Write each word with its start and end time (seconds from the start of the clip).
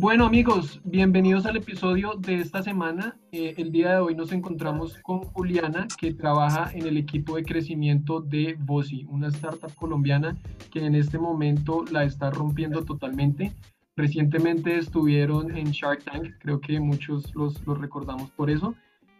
Bueno 0.00 0.26
amigos, 0.26 0.80
bienvenidos 0.84 1.44
al 1.44 1.56
episodio 1.56 2.12
de 2.14 2.36
esta 2.36 2.62
semana. 2.62 3.18
Eh, 3.32 3.54
el 3.56 3.72
día 3.72 3.94
de 3.94 3.98
hoy 3.98 4.14
nos 4.14 4.30
encontramos 4.30 4.96
con 5.02 5.24
Juliana, 5.24 5.88
que 5.98 6.14
trabaja 6.14 6.70
en 6.72 6.86
el 6.86 6.96
equipo 6.96 7.34
de 7.34 7.42
crecimiento 7.42 8.20
de 8.20 8.54
Bosi, 8.60 9.06
una 9.08 9.26
startup 9.26 9.74
colombiana 9.74 10.38
que 10.70 10.86
en 10.86 10.94
este 10.94 11.18
momento 11.18 11.84
la 11.90 12.04
está 12.04 12.30
rompiendo 12.30 12.84
totalmente. 12.84 13.52
Recientemente 13.96 14.78
estuvieron 14.78 15.56
en 15.56 15.72
Shark 15.72 16.04
Tank, 16.04 16.34
creo 16.38 16.60
que 16.60 16.78
muchos 16.78 17.34
los, 17.34 17.60
los 17.66 17.76
recordamos 17.76 18.30
por 18.30 18.50
eso. 18.50 18.76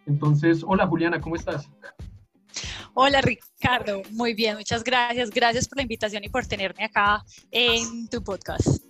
Entonces, 0.06 0.62
hola 0.64 0.86
Juliana, 0.86 1.20
¿cómo 1.20 1.34
estás? 1.34 1.68
Hola 2.94 3.20
Ricardo, 3.20 4.02
muy 4.12 4.32
bien, 4.32 4.56
muchas 4.56 4.84
gracias. 4.84 5.30
Gracias 5.30 5.66
por 5.66 5.78
la 5.78 5.82
invitación 5.82 6.22
y 6.22 6.28
por 6.28 6.46
tenerme 6.46 6.84
acá 6.84 7.24
en 7.50 8.06
tu 8.08 8.22
podcast. 8.22 8.87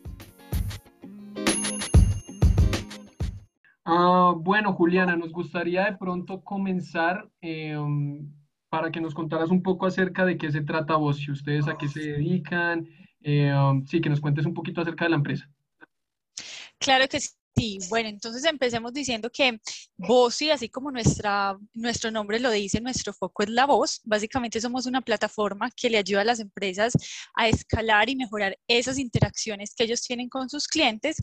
Ah, 3.91 4.35
bueno, 4.37 4.75
Juliana, 4.75 5.17
nos 5.17 5.33
gustaría 5.33 5.87
de 5.87 5.97
pronto 5.97 6.45
comenzar 6.45 7.27
em, 7.41 8.31
para 8.69 8.93
que 8.93 9.01
nos 9.01 9.15
contaras 9.15 9.49
un 9.49 9.63
poco 9.63 9.87
acerca 9.87 10.27
de 10.27 10.37
qué 10.37 10.53
se 10.53 10.61
trata 10.61 10.97
vos, 10.97 11.17
si 11.17 11.31
ustedes 11.31 11.67
a 11.69 11.79
qué 11.79 11.89
se 11.89 12.01
dedican, 12.01 12.87
em, 13.23 13.87
sí, 13.87 14.03
que 14.03 14.11
nos 14.11 14.21
cuentes 14.21 14.45
un 14.45 14.53
poquito 14.53 14.83
acerca 14.83 15.07
de 15.07 15.09
la 15.09 15.17
empresa. 15.17 15.51
Claro 16.79 17.09
que 17.09 17.19
sí. 17.19 17.79
Bueno, 17.89 18.11
entonces 18.11 18.45
empecemos 18.45 18.93
diciendo 18.93 19.31
que 19.33 19.59
y 20.41 20.51
así 20.51 20.69
como 20.69 20.91
nuestro 20.93 22.11
nombre 22.11 22.41
lo 22.41 22.51
dice, 22.51 22.83
nuestro 22.83 23.15
foco 23.15 23.43
es 23.43 23.49
la 23.49 23.65
voz. 23.65 24.03
Básicamente 24.05 24.61
somos 24.61 24.85
una 24.85 25.01
plataforma 25.01 25.71
que 25.71 25.89
le 25.89 25.97
ayuda 25.97 26.21
a 26.21 26.25
las 26.25 26.41
empresas 26.41 26.93
a 27.35 27.49
escalar 27.49 28.11
y 28.11 28.17
mejorar 28.17 28.59
esas 28.69 28.99
interacciones 28.99 29.75
que 29.75 29.85
ellos 29.85 30.03
tienen 30.03 30.29
con 30.29 30.51
sus 30.51 30.69
clientes. 30.69 31.17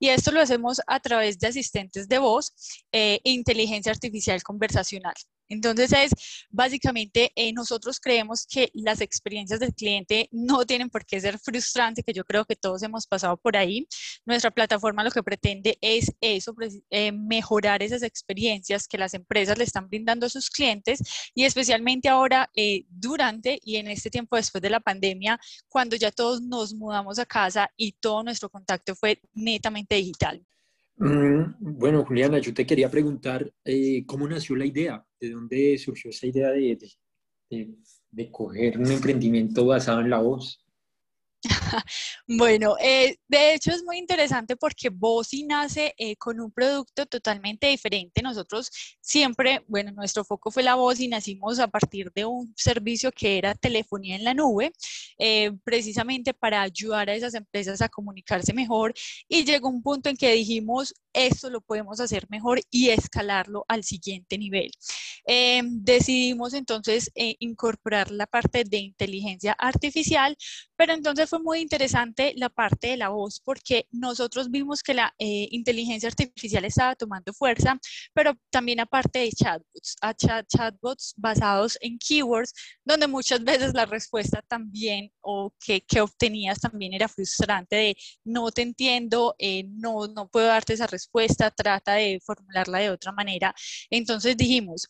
Y 0.00 0.08
esto 0.08 0.32
lo 0.32 0.40
hacemos 0.40 0.80
a 0.86 0.98
través 0.98 1.38
de 1.38 1.48
asistentes 1.48 2.08
de 2.08 2.18
voz 2.18 2.52
eh, 2.90 3.20
e 3.22 3.30
inteligencia 3.32 3.92
artificial 3.92 4.42
conversacional. 4.42 5.14
Entonces 5.50 5.92
es 5.92 6.12
básicamente 6.48 7.32
eh, 7.34 7.52
nosotros 7.52 8.00
creemos 8.00 8.46
que 8.46 8.70
las 8.72 9.00
experiencias 9.00 9.60
del 9.60 9.74
cliente 9.74 10.28
no 10.32 10.64
tienen 10.64 10.88
por 10.88 11.04
qué 11.04 11.20
ser 11.20 11.38
frustrantes, 11.38 12.04
que 12.04 12.12
yo 12.12 12.24
creo 12.24 12.44
que 12.44 12.56
todos 12.56 12.82
hemos 12.82 13.06
pasado 13.06 13.36
por 13.36 13.56
ahí. 13.56 13.86
Nuestra 14.24 14.50
plataforma 14.50 15.04
lo 15.04 15.10
que 15.10 15.22
pretende 15.22 15.76
es 15.80 16.12
eso, 16.20 16.54
eh, 16.90 17.12
mejorar 17.12 17.82
esas 17.82 18.02
experiencias 18.02 18.86
que 18.86 18.96
las 18.96 19.12
empresas 19.12 19.58
le 19.58 19.64
están 19.64 19.88
brindando 19.88 20.26
a 20.26 20.30
sus 20.30 20.48
clientes 20.48 21.00
y 21.34 21.44
especialmente 21.44 22.08
ahora 22.08 22.48
eh, 22.54 22.84
durante 22.88 23.58
y 23.64 23.76
en 23.76 23.88
este 23.88 24.08
tiempo 24.08 24.36
después 24.36 24.62
de 24.62 24.70
la 24.70 24.80
pandemia, 24.80 25.38
cuando 25.68 25.96
ya 25.96 26.12
todos 26.12 26.40
nos 26.42 26.74
mudamos 26.74 27.18
a 27.18 27.26
casa 27.26 27.70
y 27.76 27.92
todo 27.92 28.22
nuestro 28.22 28.48
contacto 28.48 28.94
fue 28.94 29.20
netamente 29.34 29.96
digital. 29.96 30.44
Mm, 31.00 31.54
bueno, 31.60 32.04
Juliana, 32.04 32.38
yo 32.40 32.52
te 32.52 32.66
quería 32.66 32.90
preguntar 32.90 33.50
eh, 33.64 34.04
cómo 34.04 34.28
nació 34.28 34.54
la 34.54 34.66
idea, 34.66 35.02
de 35.18 35.30
dónde 35.30 35.78
surgió 35.78 36.10
esa 36.10 36.26
idea 36.26 36.50
de, 36.50 36.78
de, 37.48 37.74
de 38.10 38.30
coger 38.30 38.78
un 38.78 38.90
emprendimiento 38.90 39.64
basado 39.64 40.02
en 40.02 40.10
la 40.10 40.20
voz. 40.20 40.62
Bueno, 42.28 42.76
eh, 42.80 43.16
de 43.28 43.54
hecho 43.54 43.70
es 43.70 43.82
muy 43.84 43.98
interesante 43.98 44.56
porque 44.56 44.88
Bosi 44.90 45.44
nace 45.44 45.94
eh, 45.98 46.16
con 46.16 46.40
un 46.40 46.52
producto 46.52 47.06
totalmente 47.06 47.66
diferente. 47.68 48.22
Nosotros 48.22 48.70
siempre, 49.00 49.64
bueno, 49.66 49.92
nuestro 49.92 50.24
foco 50.24 50.50
fue 50.50 50.62
la 50.62 50.76
y 50.98 51.08
nacimos 51.08 51.58
a 51.58 51.68
partir 51.68 52.10
de 52.14 52.24
un 52.24 52.54
servicio 52.56 53.12
que 53.12 53.38
era 53.38 53.54
telefonía 53.54 54.16
en 54.16 54.24
la 54.24 54.34
nube, 54.34 54.72
eh, 55.18 55.52
precisamente 55.64 56.32
para 56.32 56.62
ayudar 56.62 57.10
a 57.10 57.14
esas 57.14 57.34
empresas 57.34 57.82
a 57.82 57.88
comunicarse 57.88 58.52
mejor. 58.52 58.94
Y 59.28 59.44
llegó 59.44 59.68
un 59.68 59.82
punto 59.82 60.08
en 60.08 60.16
que 60.16 60.32
dijimos, 60.32 60.94
esto 61.12 61.50
lo 61.50 61.60
podemos 61.60 62.00
hacer 62.00 62.26
mejor 62.30 62.60
y 62.70 62.90
escalarlo 62.90 63.64
al 63.68 63.84
siguiente 63.84 64.38
nivel. 64.38 64.70
decidimos 65.26 66.54
entonces 66.54 67.10
incorporar 67.14 68.10
la 68.10 68.26
parte 68.26 68.64
de 68.64 68.78
inteligencia 68.78 69.52
artificial, 69.52 70.36
pero 70.76 70.92
entonces 70.92 71.28
fue 71.28 71.40
muy 71.40 71.60
interesante 71.60 72.32
la 72.36 72.48
parte 72.48 72.88
de 72.88 72.96
la 72.96 73.10
voz 73.10 73.40
porque 73.44 73.86
nosotros 73.90 74.50
vimos 74.50 74.82
que 74.82 74.94
la 74.94 75.14
eh, 75.18 75.48
inteligencia 75.50 76.08
artificial 76.08 76.64
estaba 76.64 76.94
tomando 76.94 77.32
fuerza, 77.32 77.78
pero 78.14 78.34
también 78.50 78.80
aparte 78.80 79.20
de 79.20 79.30
chatbots, 79.30 79.96
a 80.00 80.14
chatbots 80.14 81.14
basados 81.16 81.78
en 81.80 81.98
keywords, 81.98 82.52
donde 82.84 83.06
muchas 83.06 83.42
veces 83.44 83.74
la 83.74 83.86
respuesta 83.86 84.42
también 84.48 85.12
o 85.20 85.52
que, 85.64 85.82
que 85.82 86.00
obtenías 86.00 86.60
también 86.60 86.94
era 86.94 87.08
frustrante 87.08 87.76
de 87.76 87.96
no 88.24 88.50
te 88.50 88.62
entiendo, 88.62 89.34
eh, 89.38 89.64
no, 89.68 90.06
no 90.08 90.28
puedo 90.28 90.46
darte 90.46 90.74
esa 90.74 90.86
respuesta, 90.86 90.99
trata 91.56 91.94
de 91.94 92.20
formularla 92.24 92.78
de 92.78 92.90
otra 92.90 93.12
manera. 93.12 93.54
Entonces 93.90 94.36
dijimos, 94.36 94.88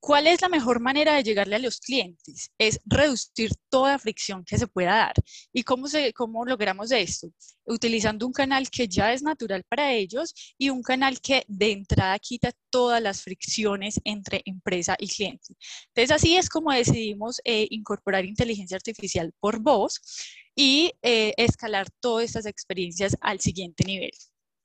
¿Cuál 0.00 0.28
es 0.28 0.40
la 0.40 0.48
mejor 0.48 0.80
manera 0.80 1.14
de 1.16 1.24
llegarle 1.24 1.56
a 1.56 1.58
los 1.58 1.80
clientes? 1.80 2.52
Es 2.56 2.80
reducir 2.84 3.50
toda 3.68 3.98
fricción 3.98 4.44
que 4.44 4.56
se 4.56 4.68
pueda 4.68 4.94
dar. 4.94 5.14
¿Y 5.52 5.64
cómo 5.64 6.44
logramos 6.44 6.92
esto? 6.92 7.32
Utilizando 7.64 8.24
un 8.24 8.32
canal 8.32 8.70
que 8.70 8.86
ya 8.86 9.12
es 9.12 9.22
natural 9.22 9.64
para 9.68 9.92
ellos 9.92 10.32
y 10.56 10.70
un 10.70 10.82
canal 10.82 11.20
que 11.20 11.44
de 11.48 11.72
entrada 11.72 12.18
quita 12.20 12.52
todas 12.70 13.02
las 13.02 13.22
fricciones 13.22 14.00
entre 14.04 14.42
empresa 14.44 14.96
y 15.00 15.08
cliente. 15.08 15.54
Entonces 15.88 16.12
así 16.12 16.36
es 16.36 16.48
como 16.48 16.72
decidimos 16.72 17.40
eh, 17.44 17.66
incorporar 17.70 18.24
inteligencia 18.24 18.76
artificial 18.76 19.32
por 19.40 19.58
voz 19.58 20.00
y 20.54 20.92
eh, 21.02 21.34
escalar 21.36 21.88
todas 22.00 22.26
estas 22.26 22.46
experiencias 22.46 23.16
al 23.20 23.40
siguiente 23.40 23.84
nivel. 23.84 24.12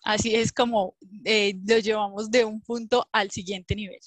Así 0.03 0.35
es 0.35 0.51
como 0.51 0.95
eh, 1.23 1.55
lo 1.65 1.79
llevamos 1.79 2.29
de 2.29 2.45
un 2.45 2.61
punto 2.61 3.07
al 3.11 3.31
siguiente 3.31 3.75
nivel. 3.75 3.99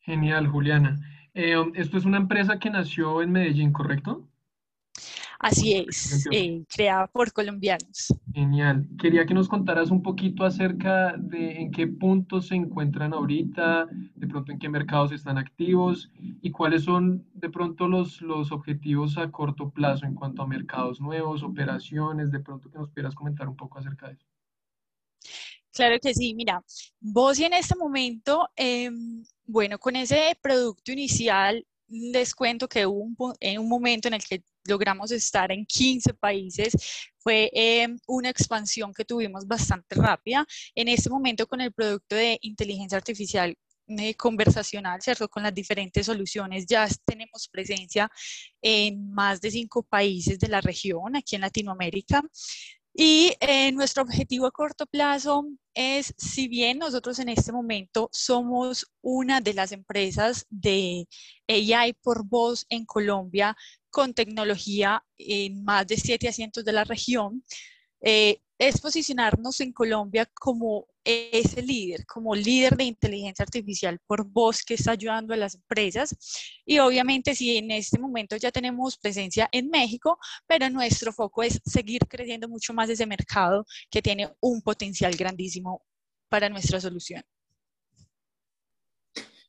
Genial, 0.00 0.46
Juliana. 0.48 0.98
Eh, 1.34 1.54
esto 1.74 1.98
es 1.98 2.04
una 2.04 2.18
empresa 2.18 2.58
que 2.58 2.70
nació 2.70 3.22
en 3.22 3.32
Medellín, 3.32 3.72
¿correcto? 3.72 4.28
Así 5.42 5.74
es, 5.74 6.28
eh, 6.30 6.64
creada 6.72 7.08
por 7.08 7.32
colombianos. 7.32 8.14
Genial. 8.32 8.86
Quería 8.96 9.26
que 9.26 9.34
nos 9.34 9.48
contaras 9.48 9.90
un 9.90 10.00
poquito 10.00 10.44
acerca 10.44 11.16
de 11.18 11.60
en 11.62 11.72
qué 11.72 11.88
puntos 11.88 12.46
se 12.46 12.54
encuentran 12.54 13.12
ahorita, 13.12 13.88
de 14.14 14.26
pronto 14.28 14.52
en 14.52 14.60
qué 14.60 14.68
mercados 14.68 15.10
están 15.10 15.38
activos 15.38 16.12
y 16.42 16.52
cuáles 16.52 16.84
son 16.84 17.24
de 17.34 17.50
pronto 17.50 17.88
los, 17.88 18.22
los 18.22 18.52
objetivos 18.52 19.18
a 19.18 19.32
corto 19.32 19.70
plazo 19.70 20.06
en 20.06 20.14
cuanto 20.14 20.42
a 20.42 20.46
mercados 20.46 21.00
nuevos, 21.00 21.42
operaciones, 21.42 22.30
de 22.30 22.38
pronto 22.38 22.70
que 22.70 22.78
nos 22.78 22.90
pudieras 22.90 23.16
comentar 23.16 23.48
un 23.48 23.56
poco 23.56 23.80
acerca 23.80 24.06
de 24.06 24.14
eso. 24.14 24.31
Claro 25.72 25.98
que 26.00 26.12
sí, 26.14 26.34
mira, 26.34 26.62
vos 27.00 27.38
en 27.38 27.54
este 27.54 27.74
momento, 27.76 28.48
em, 28.56 29.24
bueno, 29.46 29.78
con 29.78 29.96
ese 29.96 30.36
producto 30.42 30.92
inicial, 30.92 31.66
les 31.88 32.34
cuento 32.34 32.68
que 32.68 32.86
hubo 32.86 33.00
un, 33.00 33.16
en 33.40 33.58
un 33.58 33.68
momento 33.68 34.08
en 34.08 34.14
el 34.14 34.24
que 34.24 34.42
logramos 34.66 35.10
estar 35.12 35.50
en 35.50 35.64
15 35.66 36.14
países, 36.14 36.72
fue 37.18 37.50
em, 37.54 37.98
una 38.06 38.30
expansión 38.30 38.92
que 38.92 39.04
tuvimos 39.04 39.46
bastante 39.46 39.94
rápida. 39.96 40.46
En 40.74 40.88
este 40.88 41.10
momento 41.10 41.46
con 41.46 41.60
el 41.60 41.72
producto 41.72 42.16
de 42.16 42.38
inteligencia 42.42 42.98
artificial 42.98 43.56
eh, 43.88 44.14
conversacional, 44.14 45.02
¿cierto? 45.02 45.28
Con 45.28 45.42
las 45.42 45.54
diferentes 45.54 46.06
soluciones. 46.06 46.66
Ya 46.66 46.86
tenemos 47.04 47.48
presencia 47.48 48.10
en 48.62 49.10
más 49.12 49.40
de 49.40 49.50
cinco 49.50 49.82
países 49.82 50.38
de 50.38 50.48
la 50.48 50.60
región, 50.60 51.16
aquí 51.16 51.34
en 51.36 51.42
Latinoamérica. 51.42 52.22
Y 52.94 53.34
eh, 53.40 53.72
nuestro 53.72 54.02
objetivo 54.02 54.46
a 54.46 54.50
corto 54.50 54.86
plazo 54.86 55.46
es, 55.74 56.14
si 56.18 56.48
bien 56.48 56.78
nosotros 56.78 57.18
en 57.18 57.30
este 57.30 57.50
momento 57.52 58.10
somos 58.12 58.92
una 59.00 59.40
de 59.40 59.54
las 59.54 59.72
empresas 59.72 60.46
de 60.50 61.08
AI 61.48 61.94
por 62.02 62.26
voz 62.26 62.66
en 62.68 62.84
Colombia 62.84 63.56
con 63.90 64.12
tecnología 64.12 65.04
en 65.16 65.64
más 65.64 65.86
de 65.86 65.96
siete 65.96 66.28
asientos 66.28 66.64
de 66.64 66.72
la 66.72 66.84
región, 66.84 67.44
eh, 68.02 68.40
es 68.58 68.80
posicionarnos 68.80 69.60
en 69.60 69.72
Colombia 69.72 70.30
como 70.34 70.86
ese 71.04 71.62
líder, 71.62 72.06
como 72.06 72.34
líder 72.34 72.76
de 72.76 72.84
inteligencia 72.84 73.42
artificial 73.42 73.98
por 74.06 74.24
voz 74.24 74.62
que 74.62 74.74
está 74.74 74.92
ayudando 74.92 75.34
a 75.34 75.36
las 75.36 75.54
empresas. 75.54 76.16
Y 76.64 76.78
obviamente 76.78 77.34
si 77.34 77.56
en 77.56 77.70
este 77.70 77.98
momento 77.98 78.36
ya 78.36 78.50
tenemos 78.50 78.96
presencia 78.98 79.48
en 79.52 79.68
México, 79.68 80.18
pero 80.46 80.70
nuestro 80.70 81.12
foco 81.12 81.42
es 81.42 81.60
seguir 81.64 82.02
creciendo 82.08 82.48
mucho 82.48 82.72
más 82.72 82.88
ese 82.88 83.06
mercado 83.06 83.64
que 83.90 84.02
tiene 84.02 84.32
un 84.40 84.62
potencial 84.62 85.14
grandísimo 85.16 85.82
para 86.28 86.48
nuestra 86.48 86.80
solución. 86.80 87.22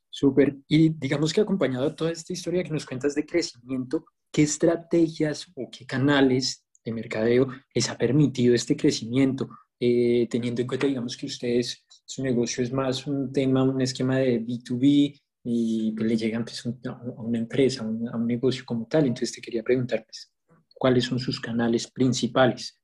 Súper. 0.10 0.58
Y 0.68 0.90
digamos 0.90 1.34
que 1.34 1.42
acompañado 1.42 1.90
de 1.90 1.96
toda 1.96 2.12
esta 2.12 2.34
historia 2.34 2.64
que 2.64 2.70
nos 2.70 2.86
cuentas 2.86 3.16
de 3.16 3.26
crecimiento, 3.26 4.06
¿qué 4.32 4.44
estrategias 4.44 5.48
o 5.56 5.70
qué 5.72 5.86
canales 5.86 6.64
de 6.86 6.94
mercadeo 6.94 7.48
les 7.74 7.90
ha 7.90 7.98
permitido 7.98 8.54
este 8.54 8.76
crecimiento, 8.76 9.50
eh, 9.86 10.28
teniendo 10.30 10.62
en 10.62 10.68
cuenta, 10.68 10.88
digamos, 10.88 11.18
que 11.18 11.26
ustedes, 11.26 11.84
su 12.06 12.24
negocio 12.24 12.64
es 12.64 12.72
más 12.72 13.06
un 13.06 13.34
tema, 13.34 13.64
un 13.64 13.82
esquema 13.82 14.18
de 14.18 14.40
B2B 14.40 15.22
y 15.44 15.92
pues, 15.92 16.08
le 16.08 16.16
llegan 16.16 16.46
pues, 16.46 16.66
a 16.66 17.22
una 17.22 17.38
empresa, 17.38 17.84
a 17.84 17.88
un, 17.88 18.26
negocio 18.26 18.64
como 18.66 18.88
tal. 18.88 19.08
Entonces 19.08 19.34
te 19.34 19.42
quería 19.42 19.62
preguntar, 19.62 20.06
pues, 20.06 20.32
¿cuáles 20.74 21.04
son 21.04 21.20
sus 21.20 21.38
canales 21.38 21.92
principales? 21.92 22.80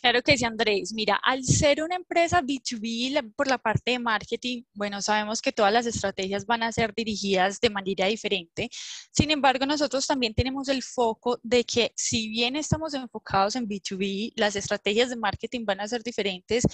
Claro 0.00 0.22
que 0.22 0.36
sí, 0.36 0.44
Andrés. 0.44 0.92
Mira, 0.92 1.18
al 1.22 1.42
ser 1.42 1.82
una 1.82 1.96
empresa 1.96 2.42
B2B 2.42 3.32
por 3.34 3.48
la 3.48 3.58
parte 3.58 3.92
de 3.92 3.98
marketing, 3.98 4.62
bueno, 4.74 5.00
sabemos 5.02 5.40
que 5.40 5.52
todas 5.52 5.72
las 5.72 5.86
estrategias 5.86 6.46
van 6.46 6.62
a 6.62 6.70
ser 6.70 6.94
dirigidas 6.94 7.60
de 7.60 7.70
manera 7.70 8.06
diferente. 8.06 8.68
Sin 9.10 9.30
embargo, 9.30 9.66
nosotros 9.66 10.06
también 10.06 10.34
tenemos 10.34 10.68
el 10.68 10.82
foco 10.82 11.40
de 11.42 11.64
que 11.64 11.92
si 11.96 12.28
bien 12.28 12.56
estamos 12.56 12.94
enfocados 12.94 13.56
en 13.56 13.66
B2B, 13.66 14.32
las 14.36 14.54
estrategias 14.54 15.10
de 15.10 15.16
marketing 15.16 15.64
van 15.64 15.80
a 15.80 15.88
ser 15.88 16.02
diferentes. 16.02 16.64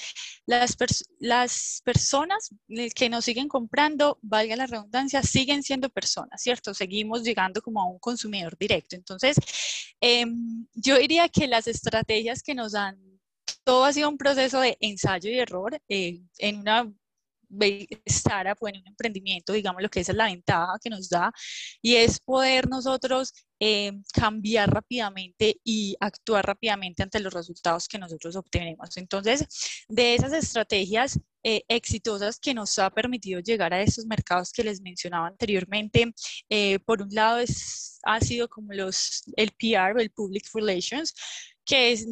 Las, 0.44 0.76
las 1.18 1.80
personas 1.84 2.50
que 2.94 3.08
nos 3.08 3.24
siguen 3.24 3.48
comprando, 3.48 4.18
valga 4.20 4.56
la 4.56 4.66
redundancia, 4.66 5.22
siguen 5.22 5.62
siendo 5.62 5.88
personas, 5.88 6.42
¿cierto? 6.42 6.74
Seguimos 6.74 7.22
llegando 7.22 7.62
como 7.62 7.80
a 7.80 7.88
un 7.88 7.98
consumidor 7.98 8.58
directo. 8.58 8.96
Entonces, 8.96 9.36
em, 10.00 10.66
yo 10.74 10.98
diría 10.98 11.28
que 11.28 11.46
las 11.46 11.66
estrategias 11.68 12.42
que 12.42 12.54
nos 12.54 12.74
han 12.74 13.12
todo 13.64 13.84
ha 13.84 13.92
sido 13.92 14.08
un 14.08 14.18
proceso 14.18 14.60
de 14.60 14.76
ensayo 14.80 15.30
y 15.30 15.38
error 15.38 15.78
eh, 15.88 16.20
en 16.38 16.58
una 16.58 16.92
startup 18.06 18.56
o 18.60 18.68
en 18.68 18.78
un 18.78 18.86
emprendimiento, 18.88 19.52
digamos 19.52 19.82
lo 19.82 19.90
que 19.90 20.00
esa 20.00 20.12
es 20.12 20.18
la 20.18 20.26
ventaja 20.26 20.78
que 20.82 20.88
nos 20.88 21.08
da 21.10 21.30
y 21.82 21.96
es 21.96 22.18
poder 22.18 22.68
nosotros 22.68 23.34
eh, 23.60 23.92
cambiar 24.14 24.70
rápidamente 24.70 25.60
y 25.62 25.94
actuar 26.00 26.46
rápidamente 26.46 27.02
ante 27.02 27.20
los 27.20 27.32
resultados 27.32 27.88
que 27.88 27.98
nosotros 27.98 28.36
obtenemos. 28.36 28.96
Entonces, 28.96 29.46
de 29.88 30.14
esas 30.14 30.32
estrategias 30.32 31.20
eh, 31.44 31.62
exitosas 31.68 32.40
que 32.40 32.54
nos 32.54 32.78
ha 32.78 32.88
permitido 32.90 33.40
llegar 33.40 33.74
a 33.74 33.82
estos 33.82 34.06
mercados 34.06 34.52
que 34.52 34.64
les 34.64 34.80
mencionaba 34.80 35.26
anteriormente, 35.26 36.12
por 36.86 37.02
un 37.02 37.10
lado 37.10 37.38
es, 37.38 38.00
ha 38.04 38.20
sido 38.20 38.48
como 38.48 38.72
los, 38.72 39.24
el 39.36 39.50
PR, 39.52 40.00
el 40.00 40.10
Public 40.10 40.48
Relations, 40.54 41.12
que 41.64 41.92
es 41.92 42.06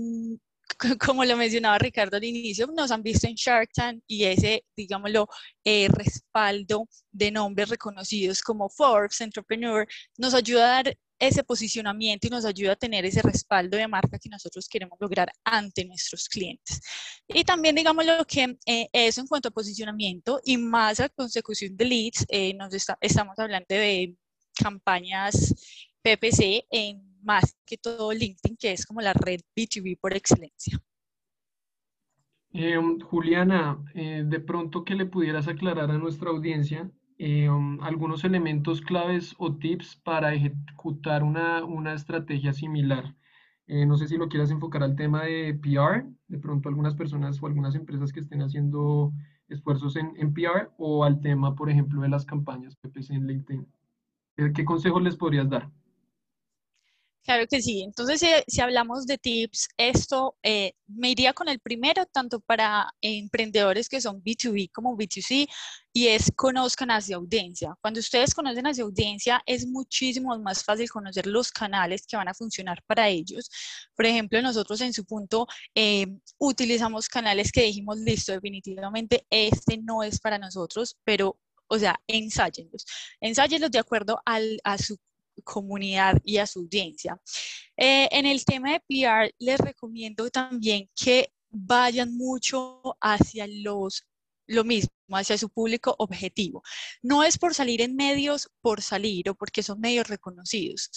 como 1.06 1.24
lo 1.24 1.36
mencionaba 1.36 1.78
Ricardo 1.78 2.16
al 2.16 2.24
inicio, 2.24 2.66
nos 2.68 2.90
han 2.90 3.02
visto 3.02 3.26
en 3.26 3.34
Shark 3.34 3.70
Tank 3.72 4.02
y 4.06 4.24
ese, 4.24 4.64
digámoslo, 4.76 5.28
eh, 5.64 5.88
respaldo 5.88 6.88
de 7.10 7.30
nombres 7.30 7.68
reconocidos 7.68 8.42
como 8.42 8.68
Forbes, 8.68 9.20
Entrepreneur, 9.20 9.86
nos 10.18 10.34
ayuda 10.34 10.64
a 10.64 10.82
dar 10.82 10.98
ese 11.18 11.44
posicionamiento 11.44 12.26
y 12.26 12.30
nos 12.30 12.46
ayuda 12.46 12.72
a 12.72 12.76
tener 12.76 13.04
ese 13.04 13.20
respaldo 13.20 13.76
de 13.76 13.86
marca 13.86 14.18
que 14.18 14.30
nosotros 14.30 14.66
queremos 14.68 14.96
lograr 14.98 15.30
ante 15.44 15.84
nuestros 15.84 16.28
clientes. 16.28 16.80
Y 17.28 17.44
también, 17.44 17.74
digamos, 17.74 18.06
lo 18.06 18.24
que 18.24 18.56
eh, 18.64 18.88
en 18.92 19.26
cuanto 19.26 19.48
a 19.48 19.52
posicionamiento 19.52 20.40
y 20.44 20.56
más 20.56 20.98
a 20.98 21.10
consecución 21.10 21.76
de 21.76 21.84
leads, 21.84 22.24
eh, 22.28 22.54
nos 22.54 22.72
estamos 23.00 23.38
hablando 23.38 23.66
de 23.68 24.16
campañas 24.54 25.54
PPC 26.02 26.66
en 26.70 27.09
más 27.22 27.56
que 27.66 27.76
todo 27.76 28.12
LinkedIn, 28.12 28.56
que 28.56 28.72
es 28.72 28.86
como 28.86 29.00
la 29.00 29.12
red 29.12 29.40
B2B 29.56 29.98
por 30.00 30.14
excelencia. 30.14 30.80
Em, 32.52 32.98
Juliana, 33.00 33.78
eh, 33.94 34.24
de 34.26 34.40
pronto 34.40 34.84
que 34.84 34.94
le 34.96 35.06
pudieras 35.06 35.46
aclarar 35.46 35.90
a 35.90 35.98
nuestra 35.98 36.30
audiencia 36.30 36.90
em, 37.18 37.80
algunos 37.82 38.24
elementos 38.24 38.80
claves 38.80 39.34
o 39.38 39.54
tips 39.56 39.96
para 39.96 40.34
ejecutar 40.34 41.22
una, 41.22 41.64
una 41.64 41.92
estrategia 41.94 42.52
similar. 42.52 43.14
Eh, 43.66 43.86
no 43.86 43.96
sé 43.96 44.08
si 44.08 44.16
lo 44.16 44.28
quieras 44.28 44.50
enfocar 44.50 44.82
al 44.82 44.96
tema 44.96 45.24
de 45.24 45.54
PR, 45.54 46.06
de 46.28 46.38
pronto 46.38 46.68
algunas 46.68 46.94
personas 46.96 47.40
o 47.42 47.46
algunas 47.46 47.74
empresas 47.76 48.12
que 48.12 48.20
estén 48.20 48.42
haciendo 48.42 49.12
esfuerzos 49.48 49.96
en, 49.96 50.12
en 50.16 50.32
PR 50.34 50.70
o 50.78 51.04
al 51.04 51.20
tema, 51.20 51.54
por 51.54 51.70
ejemplo, 51.70 52.00
de 52.02 52.08
las 52.08 52.24
campañas 52.24 52.76
PPC 52.76 53.10
en 53.10 53.26
LinkedIn. 53.26 53.66
¿Qué 54.54 54.64
consejos 54.64 55.02
les 55.02 55.16
podrías 55.16 55.48
dar? 55.48 55.70
Claro 57.22 57.46
que 57.46 57.60
sí. 57.60 57.82
Entonces, 57.82 58.22
si, 58.46 58.60
hablamos 58.60 59.06
de 59.06 59.18
tips, 59.18 59.68
esto 59.76 60.36
eh, 60.42 60.72
me 60.86 61.10
iría 61.10 61.34
con 61.34 61.48
el 61.48 61.60
primero, 61.60 62.06
tanto 62.06 62.40
para 62.40 62.90
emprendedores 63.02 63.88
que 63.88 64.00
son 64.00 64.22
B2B 64.22 64.70
como 64.72 64.96
B2C, 64.96 65.46
y 65.92 66.08
es 66.08 66.32
conozcan 66.34 66.90
a 66.90 67.00
su 67.00 67.14
audiencia. 67.14 67.76
Cuando 67.82 68.00
ustedes 68.00 68.34
conocen 68.34 68.66
a 68.66 68.74
su 68.74 68.82
audiencia, 68.82 69.42
es 69.46 69.66
muchísimo 69.66 70.36
más 70.38 70.64
fácil 70.64 70.88
conocer 70.88 71.26
los 71.26 71.52
canales 71.52 72.06
que 72.06 72.16
van 72.16 72.28
a 72.28 72.34
funcionar 72.34 72.82
para 72.86 73.08
ellos. 73.08 73.50
Por 73.94 74.06
ejemplo, 74.06 74.40
nosotros 74.40 74.80
en 74.80 74.94
su 74.94 75.04
punto 75.04 75.46
eh, 75.74 76.06
utilizamos 76.38 77.08
canales 77.08 77.52
que 77.52 77.62
dijimos, 77.62 77.98
listo, 77.98 78.32
definitivamente 78.32 79.26
este 79.30 79.78
no 79.78 80.02
es 80.02 80.20
para 80.20 80.38
nosotros, 80.38 80.96
pero 81.04 81.38
o 81.68 81.78
sea, 81.78 82.00
ensáyenlos. 82.08 82.84
Ensáyenlos 83.20 83.70
de 83.70 83.78
acuerdo 83.78 84.20
al, 84.24 84.58
a 84.64 84.76
su 84.76 84.98
comunidad 85.42 86.16
y 86.24 86.38
a 86.38 86.46
su 86.46 86.60
audiencia. 86.60 87.20
Eh, 87.76 88.08
en 88.10 88.26
el 88.26 88.44
tema 88.44 88.72
de 88.72 88.80
PR, 88.80 89.34
les 89.38 89.58
recomiendo 89.58 90.30
también 90.30 90.88
que 90.94 91.32
vayan 91.50 92.16
mucho 92.16 92.96
hacia 93.00 93.46
los 93.48 94.06
lo 94.50 94.64
mismo, 94.64 94.90
hacia 95.12 95.38
su 95.38 95.48
público 95.48 95.94
objetivo. 95.98 96.62
No 97.02 97.22
es 97.22 97.38
por 97.38 97.54
salir 97.54 97.80
en 97.82 97.94
medios 97.94 98.50
por 98.60 98.82
salir 98.82 99.30
o 99.30 99.34
porque 99.34 99.62
son 99.62 99.80
medios 99.80 100.08
reconocidos. 100.08 100.90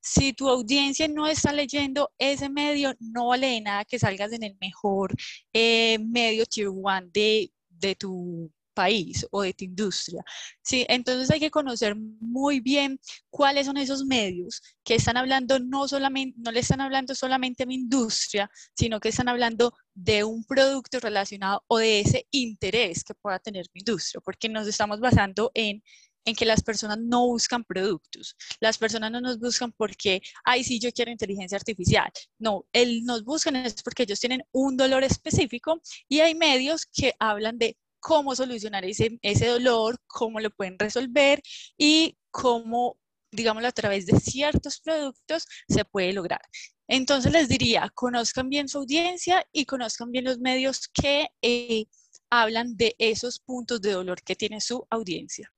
Si, 0.00 0.32
tu 0.34 0.48
audiencia 0.48 1.08
no 1.08 1.26
está 1.26 1.52
leyendo 1.52 2.10
ese 2.18 2.50
medio, 2.50 2.94
no 3.00 3.28
vale 3.28 3.48
de 3.48 3.60
nada 3.62 3.84
que 3.86 3.98
salgas 3.98 4.32
en 4.32 4.42
el 4.42 4.56
mejor 4.60 5.14
eh, 5.52 5.98
medio 6.00 6.44
tier 6.46 6.68
one 6.68 7.08
de, 7.12 7.50
de 7.70 7.94
tu 7.94 8.52
país 8.78 9.26
o 9.32 9.42
de 9.42 9.52
tu 9.54 9.64
industria. 9.64 10.22
¿sí? 10.62 10.86
Entonces 10.88 11.28
hay 11.32 11.40
que 11.40 11.50
conocer 11.50 11.96
muy 11.96 12.60
bien 12.60 13.00
cuáles 13.28 13.66
son 13.66 13.76
esos 13.76 14.04
medios 14.04 14.62
que 14.84 14.94
están 14.94 15.16
hablando 15.16 15.58
no 15.58 15.88
solamente, 15.88 16.38
no 16.38 16.52
le 16.52 16.60
están 16.60 16.80
hablando 16.80 17.12
solamente 17.16 17.64
a 17.64 17.66
mi 17.66 17.74
industria, 17.74 18.48
sino 18.76 19.00
que 19.00 19.08
están 19.08 19.28
hablando 19.28 19.74
de 19.94 20.22
un 20.22 20.44
producto 20.44 21.00
relacionado 21.00 21.64
o 21.66 21.78
de 21.78 22.00
ese 22.00 22.28
interés 22.30 23.02
que 23.02 23.14
pueda 23.14 23.40
tener 23.40 23.66
mi 23.74 23.80
industria, 23.80 24.20
porque 24.24 24.48
nos 24.48 24.68
estamos 24.68 25.00
basando 25.00 25.50
en 25.54 25.82
en 26.28 26.34
que 26.34 26.44
las 26.44 26.62
personas 26.62 26.98
no 26.98 27.26
buscan 27.26 27.64
productos. 27.64 28.36
Las 28.60 28.76
personas 28.76 29.10
no 29.10 29.20
nos 29.20 29.38
buscan 29.38 29.72
porque, 29.72 30.20
ay, 30.44 30.62
sí, 30.62 30.78
yo 30.78 30.92
quiero 30.92 31.10
inteligencia 31.10 31.56
artificial. 31.56 32.10
No, 32.38 32.66
él 32.72 33.02
nos 33.04 33.24
buscan 33.24 33.56
es 33.56 33.82
porque 33.82 34.02
ellos 34.02 34.20
tienen 34.20 34.42
un 34.52 34.76
dolor 34.76 35.04
específico 35.04 35.80
y 36.06 36.20
hay 36.20 36.34
medios 36.34 36.84
que 36.84 37.14
hablan 37.18 37.56
de 37.56 37.78
cómo 38.00 38.34
solucionar 38.34 38.84
ese, 38.84 39.18
ese 39.22 39.46
dolor, 39.46 39.98
cómo 40.06 40.40
lo 40.40 40.50
pueden 40.50 40.78
resolver 40.78 41.42
y 41.76 42.16
cómo, 42.30 42.98
digámoslo, 43.30 43.68
a 43.68 43.72
través 43.72 44.06
de 44.06 44.18
ciertos 44.18 44.80
productos 44.80 45.46
se 45.68 45.84
puede 45.84 46.12
lograr. 46.12 46.42
Entonces 46.88 47.32
les 47.32 47.48
diría, 47.48 47.90
conozcan 47.94 48.48
bien 48.48 48.68
su 48.68 48.78
audiencia 48.78 49.46
y 49.52 49.66
conozcan 49.66 50.10
bien 50.10 50.24
los 50.24 50.38
medios 50.38 50.88
que 50.88 51.28
eh, 51.42 51.84
hablan 52.30 52.76
de 52.76 52.94
esos 52.98 53.38
puntos 53.40 53.80
de 53.82 53.92
dolor 53.92 54.22
que 54.22 54.36
tiene 54.36 54.60
su 54.60 54.86
audiencia. 54.90 55.52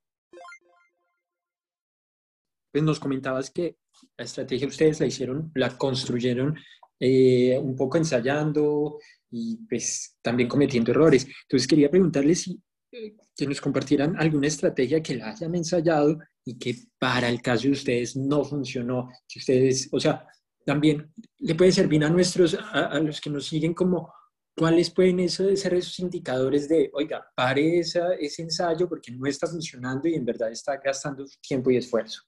Pues 2.73 2.85
nos 2.85 3.01
comentabas 3.01 3.51
que 3.51 3.77
la 4.17 4.25
estrategia 4.25 4.69
ustedes 4.69 5.01
la 5.01 5.07
hicieron, 5.07 5.51
la 5.55 5.77
construyeron 5.77 6.57
eh, 6.99 7.59
un 7.59 7.77
poco 7.77 7.97
ensayando, 7.97 8.99
y 9.31 9.57
pues 9.69 10.19
también 10.23 10.49
cometiendo 10.49 10.91
errores. 10.91 11.27
Entonces 11.43 11.69
quería 11.69 11.91
preguntarles 11.91 12.43
si 12.43 12.61
eh, 12.93 13.15
que 13.37 13.47
nos 13.47 13.61
compartieran 13.61 14.17
alguna 14.19 14.49
estrategia 14.49 15.03
que 15.03 15.15
la 15.15 15.31
hayan 15.31 15.55
ensayado 15.55 16.19
y 16.45 16.59
que 16.59 16.75
para 16.99 17.29
el 17.29 17.41
caso 17.41 17.65
de 17.65 17.73
ustedes 17.73 18.17
no 18.17 18.45
funcionó, 18.45 19.09
que 19.29 19.39
ustedes, 19.39 19.89
o 19.93 20.01
sea, 20.01 20.27
también 20.65 21.13
le 21.39 21.55
puede 21.55 21.73
servir 21.73 22.05
a 22.05 22.11
nuestros, 22.11 22.55
a, 22.55 22.99
los 22.99 23.21
que 23.21 23.31
nos 23.31 23.47
siguen 23.47 23.75
como 23.75 24.13
cuáles 24.57 24.91
pueden 24.91 25.29
ser 25.29 25.53
esos 25.75 25.99
indicadores 26.01 26.69
de, 26.69 26.91
oiga, 26.93 27.25
pare 27.35 27.79
esa, 27.79 28.15
ese 28.15 28.43
ensayo 28.43 28.89
porque 28.89 29.13
no 29.13 29.27
está 29.27 29.47
funcionando 29.47 30.09
y 30.09 30.15
en 30.15 30.25
verdad 30.25 30.51
está 30.51 30.77
gastando 30.77 31.25
tiempo 31.41 31.71
y 31.71 31.77
esfuerzo. 31.77 32.23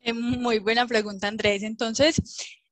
Eh, 0.00 0.12
muy 0.12 0.60
buena 0.60 0.86
pregunta, 0.86 1.28
Andrés. 1.28 1.62
Entonces, 1.62 2.22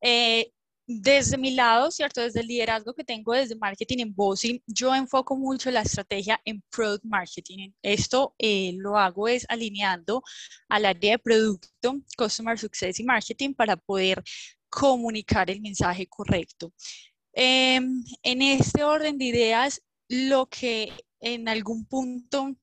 eh, 0.01 0.53
desde 0.87 1.37
mi 1.37 1.51
lado, 1.51 1.91
¿cierto? 1.91 2.21
Desde 2.21 2.41
el 2.41 2.47
liderazgo 2.47 2.95
que 2.95 3.05
tengo 3.05 3.33
desde 3.33 3.57
marketing 3.57 3.99
en 3.99 4.15
Bossy, 4.15 4.63
yo 4.67 4.95
enfoco 4.95 5.37
mucho 5.37 5.71
la 5.71 5.83
estrategia 5.83 6.41
en 6.45 6.63
product 6.71 7.05
marketing. 7.05 7.73
Esto 7.83 8.35
eh, 8.39 8.73
lo 8.77 8.97
hago 8.97 9.27
es 9.29 9.45
alineando 9.49 10.23
al 10.69 10.85
área 10.85 11.13
de 11.13 11.19
producto, 11.19 11.97
customer 12.17 12.59
success 12.59 13.01
y 13.01 13.05
marketing 13.05 13.55
para 13.55 13.77
poder 13.77 14.23
comunicar 14.69 15.51
el 15.51 15.61
mensaje 15.61 16.07
correcto. 16.07 16.73
Em, 17.33 18.05
en 18.23 18.43
este 18.43 18.85
orden 18.85 19.19
de 19.19 19.25
ideas, 19.27 19.83
lo 20.09 20.47
que 20.47 20.93
en 21.21 21.49
algún 21.49 21.85
punto 21.87 22.57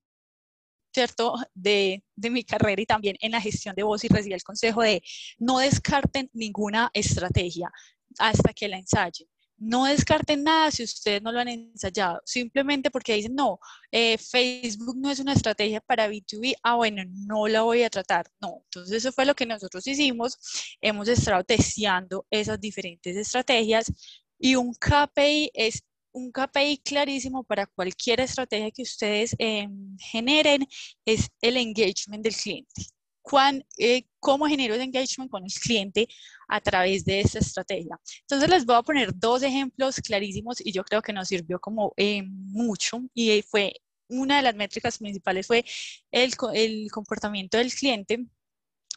¿cierto? 0.93 1.35
De, 1.53 2.03
mi 2.15 2.43
carrera 2.43 2.81
y 2.81 2.85
también 2.85 3.17
en 3.19 3.31
la 3.31 3.41
gestión 3.41 3.75
de 3.75 3.83
voz 3.83 4.03
y 4.03 4.07
recibí 4.07 4.33
el 4.33 4.43
consejo 4.43 4.83
de 4.83 5.01
no 5.39 5.57
descarten 5.57 6.29
ninguna 6.33 6.91
estrategia 6.93 7.71
hasta 8.19 8.53
que 8.53 8.67
la 8.67 8.77
ensayen. 8.77 9.27
No 9.57 9.85
descarten 9.85 10.43
nada 10.43 10.71
si 10.71 10.83
ustedes 10.83 11.21
no 11.21 11.31
lo 11.31 11.39
han 11.39 11.47
ensayado, 11.47 12.21
simplemente 12.25 12.91
porque 12.91 13.13
dicen, 13.13 13.35
no, 13.35 13.59
eh, 13.91 14.17
Facebook 14.17 14.97
no 14.97 15.09
es 15.09 15.19
una 15.19 15.33
estrategia 15.33 15.79
para 15.79 16.09
B2B, 16.09 16.55
ah, 16.63 16.75
bueno, 16.75 17.03
no 17.27 17.47
la 17.47 17.61
voy 17.61 17.83
a 17.83 17.89
tratar. 17.89 18.25
No, 18.41 18.61
entonces 18.65 18.97
eso 18.97 19.11
fue 19.13 19.25
lo 19.25 19.35
que 19.35 19.45
nosotros 19.45 19.85
hicimos. 19.87 20.37
Hemos 20.81 21.07
estado 21.07 21.43
testeando 21.43 22.25
esas 22.29 22.59
diferentes 22.59 23.15
estrategias 23.15 23.91
Y 24.39 24.55
un 24.55 24.73
KPI 24.73 25.51
es 25.53 25.83
un 26.13 26.31
KPI 26.31 26.79
clarísimo 26.83 27.43
para 27.43 27.65
cualquier 27.67 28.21
estrategia 28.21 28.71
que 28.71 28.83
ustedes 28.83 29.35
em, 29.39 29.97
generen 29.99 30.67
es 31.05 31.29
el 31.41 31.57
engagement 31.57 32.23
del 32.23 32.35
cliente. 32.35 32.92
Cuán, 33.23 33.65
eh, 33.77 34.03
¿Cómo 34.19 34.45
genero 34.47 34.75
el 34.75 34.81
engagement 34.81 35.31
con 35.31 35.43
el 35.43 35.51
cliente 35.51 36.07
a 36.47 36.61
través 36.61 37.03
de 37.03 37.21
esta 37.21 37.39
estrategia? 37.39 37.99
Entonces 38.21 38.49
les 38.49 38.65
voy 38.65 38.75
a 38.75 38.83
poner 38.83 39.11
dos 39.13 39.41
ejemplos 39.43 39.95
clarísimos 39.97 40.61
y 40.65 40.71
yo 40.71 40.83
creo 40.83 41.01
que 41.01 41.11
nos 41.11 41.27
sirvió 41.29 41.59
como 41.59 41.93
eh, 41.97 42.23
mucho 42.23 43.01
y 43.13 43.41
fue 43.41 43.73
una 44.07 44.37
de 44.37 44.43
las 44.43 44.55
métricas 44.55 44.97
principales 44.97 45.47
fue 45.47 45.65
el, 46.11 46.33
el 46.53 46.91
comportamiento 46.91 47.57
del 47.57 47.73
cliente. 47.73 48.25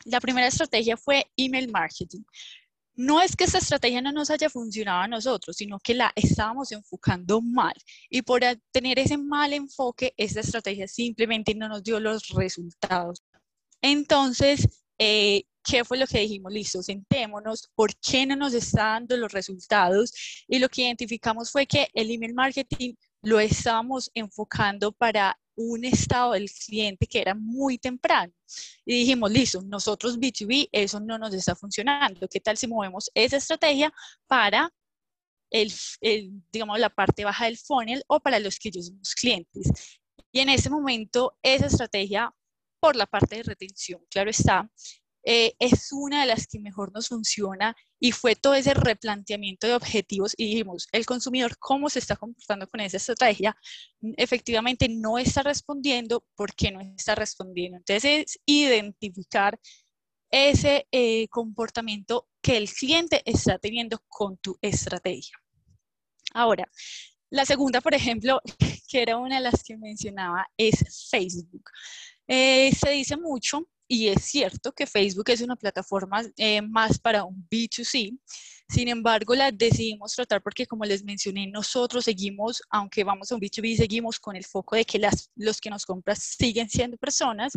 La 0.05 0.21
primera 0.21 0.47
estrategia 0.47 0.97
fue 0.97 1.27
email 1.37 1.71
marketing 1.71 2.23
no 2.97 3.21
es 3.21 3.37
que 3.37 3.45
esta 3.45 3.59
estrategia 3.59 4.01
no 4.01 4.11
nos 4.11 4.31
haya 4.31 4.49
funcionado 4.49 5.03
a 5.03 5.09
nosotros, 5.09 5.57
sino 5.57 5.79
que 5.79 5.95
la 5.95 6.13
estábamos 6.17 6.73
enfocando 6.73 7.43
mal. 7.43 7.75
Y 8.09 8.23
por 8.23 8.41
tener 8.73 8.99
ese 8.99 9.19
mal 9.19 9.53
enfoque, 9.53 10.15
esta 10.17 10.41
estrategia 10.41 10.89
simplemente 10.89 11.55
no 11.55 11.69
nos 11.69 11.83
dio 11.83 12.01
los 12.01 12.29
resultados. 12.29 13.23
Entonces, 13.83 14.69
eh, 14.99 15.45
¿qué 15.63 15.85
fue 15.85 15.99
lo 15.99 16.07
que 16.07 16.21
dijimos? 16.21 16.53
Listo, 16.53 16.83
sentémonos, 16.83 17.71
¿por 17.75 17.95
qué 17.97 18.27
no 18.27 18.37
nos 18.37 18.55
está 18.55 18.85
dando 18.85 19.17
los 19.17 19.33
resultados? 19.33 20.13
Y 20.49 20.59
lo 20.59 20.69
que 20.69 20.83
identificamos 20.83 21.51
fue 21.51 21.67
que 21.67 21.89
el 21.95 22.11
email 22.11 22.35
marketing 22.35 22.95
lo 23.23 23.41
estábamos 23.41 24.11
enfocando 24.15 24.93
para 24.93 25.39
un 25.57 25.85
estado 25.85 26.33
del 26.33 26.51
cliente 26.51 27.07
que 27.07 27.21
era 27.21 27.35
muy 27.35 27.79
temprano. 27.79 28.33
Y 28.85 29.01
dijimos, 29.01 29.31
listo, 29.31 29.63
nosotros 29.63 30.19
B2B, 30.19 30.69
eso 30.71 31.01
no 31.01 31.19
nos 31.19 31.35
está 31.35 31.57
funcionando. 31.57 32.29
¿Qué 32.29 32.41
tal 32.41 32.57
si 32.57 32.69
movemos 32.69 33.11
esa 33.15 33.39
estrategia 33.39 33.93
para 34.27 34.71
el, 35.51 35.73
digamos, 36.53 36.79
la 36.79 36.91
parte 36.91 37.25
baja 37.25 37.47
del 37.47 37.59
funnel 37.59 38.03
o 38.07 38.21
para 38.21 38.39
los 38.39 38.59
que 38.59 38.69
ellos 38.69 38.87
somos 38.87 39.15
clientes? 39.15 39.99
Y 40.31 40.41
en 40.41 40.51
ese 40.51 40.69
momento, 40.69 41.39
esa 41.43 41.67
estrategia, 41.67 42.33
por 42.87 42.95
la 42.95 43.07
parte 43.07 43.35
de 43.35 43.43
retención, 43.43 44.01
claro 44.09 44.31
está, 44.31 44.71
eh, 45.25 45.55
es 45.59 45.89
una 45.91 46.21
de 46.21 46.27
las 46.29 46.47
que 46.47 46.61
mejor 46.61 46.93
nos 46.93 47.09
funciona 47.09 47.75
y 47.99 48.13
fue 48.13 48.37
todo 48.37 48.55
ese 48.55 48.75
replanteamiento 48.75 49.67
de 49.67 49.75
objetivos 49.75 50.35
y 50.37 50.45
dijimos, 50.45 50.87
el 50.93 51.05
consumidor, 51.05 51.59
¿cómo 51.59 51.91
se 51.91 51.99
está 51.99 52.15
comportando 52.15 52.69
con 52.69 52.79
esa 52.79 52.99
estrategia? 52.99 53.57
Efectivamente 54.17 54.89
no 54.89 55.19
está 55.19 55.43
respondiendo, 55.43 56.25
¿por 56.37 56.55
qué 56.55 56.71
no 56.71 56.81
está 56.81 57.17
respondiendo? 57.17 57.79
Entonces 57.79 58.05
es 58.05 58.39
identificar 58.47 59.59
ese 60.31 60.87
eh, 60.93 61.27
comportamiento 61.27 62.29
que 62.41 62.57
el 62.57 62.71
cliente 62.71 63.21
está 63.25 63.59
teniendo 63.59 63.99
con 64.07 64.39
tu 64.39 64.57
estrategia. 64.63 65.37
Ahora, 66.35 66.71
la 67.31 67.45
segunda, 67.45 67.81
por 67.81 67.95
ejemplo, 67.95 68.41
que 68.89 69.03
era 69.03 69.17
una 69.17 69.39
de 69.39 69.43
las 69.43 69.65
que 69.65 69.77
mencionaba, 69.77 70.47
es 70.57 71.09
Facebook. 71.11 71.65
Eh, 72.29 72.73
se 72.75 72.91
dice 72.91 73.17
mucho 73.17 73.69
y 73.89 74.09
es 74.09 74.25
cierto 74.25 74.73
que 74.73 74.87
Facebook 74.87 75.31
es 75.31 75.41
una 75.41 75.57
plataforma 75.57 76.23
eh, 76.37 76.61
más 76.61 76.99
para 76.99 77.25
un 77.25 77.47
B2C, 77.49 78.19
sin 78.69 78.89
embargo 78.89 79.35
la 79.35 79.53
decidimos 79.53 80.15
tratar 80.15 80.43
porque 80.43 80.67
como 80.67 80.85
les 80.85 81.05
mencioné, 81.05 81.47
nosotros 81.47 82.05
seguimos, 82.05 82.63
aunque 82.71 83.05
vamos 83.05 83.31
a 83.31 83.37
un 83.37 83.41
B2B, 83.41 83.77
seguimos 83.77 84.19
con 84.19 84.35
el 84.35 84.45
foco 84.45 84.75
de 84.77 84.85
que 84.85 84.99
las, 84.99 85.31
los 85.37 85.61
que 85.61 85.71
nos 85.71 85.87
compran 85.87 86.17
siguen 86.17 86.69
siendo 86.69 86.97
personas. 86.97 87.53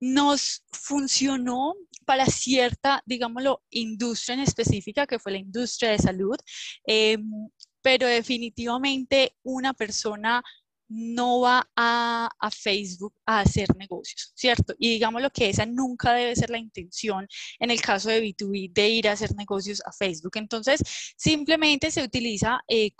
Nos 0.00 0.64
funcionó 0.72 1.74
para 2.04 2.26
cierta, 2.26 3.02
digámoslo, 3.06 3.62
industria 3.70 4.34
en 4.34 4.40
específica, 4.40 5.06
que 5.06 5.18
fue 5.18 5.32
la 5.32 5.38
industria 5.38 5.90
de 5.90 5.98
salud, 5.98 6.36
em, 6.84 7.48
pero 7.80 8.06
definitivamente 8.06 9.36
una 9.42 9.72
persona 9.72 10.42
no 10.88 11.40
va 11.40 11.68
a, 11.76 12.28
Facebook 12.50 13.14
a 13.26 13.40
hacer 13.40 13.74
negocios, 13.76 14.32
¿cierto? 14.34 14.74
Y 14.78 14.90
digamos 14.90 15.22
lo 15.22 15.30
que 15.30 15.48
esa 15.48 15.66
nunca 15.66 16.12
debe 16.12 16.36
ser 16.36 16.50
la 16.50 16.58
intención 16.58 17.26
en 17.58 17.70
el 17.70 17.80
caso 17.80 18.10
de 18.10 18.22
B2B 18.22 18.72
de 18.72 18.88
ir 18.88 19.08
a 19.08 19.12
hacer 19.12 19.34
negocios 19.34 19.82
a 19.86 19.92
Facebook. 19.92 20.32
Entonces, 20.36 20.82
simplemente 21.16 21.90
se 21.90 22.02
utiliza 22.02 22.60
eh, 22.68 22.92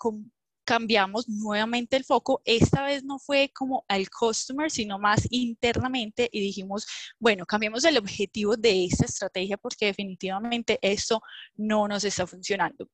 cambiamos 0.64 1.28
nuevamente 1.28 1.96
el 1.96 2.04
foco. 2.04 2.42
Esta 2.44 2.84
vez 2.84 3.04
no 3.04 3.18
fue 3.18 3.50
como 3.54 3.84
al 3.88 4.08
customer, 4.10 4.70
sino 4.70 4.98
más 4.98 5.26
internamente 5.30 6.28
y 6.32 6.40
dijimos, 6.40 6.86
bueno, 7.18 7.46
cambiemos 7.46 7.84
el 7.84 7.98
objetivo 7.98 8.56
de 8.56 8.86
esta 8.86 9.04
estrategia 9.04 9.56
porque 9.56 9.86
definitivamente 9.86 10.78
esto 10.82 11.22
no 11.56 11.88
nos 11.88 12.04
está 12.04 12.26
funcionando. 12.26 12.88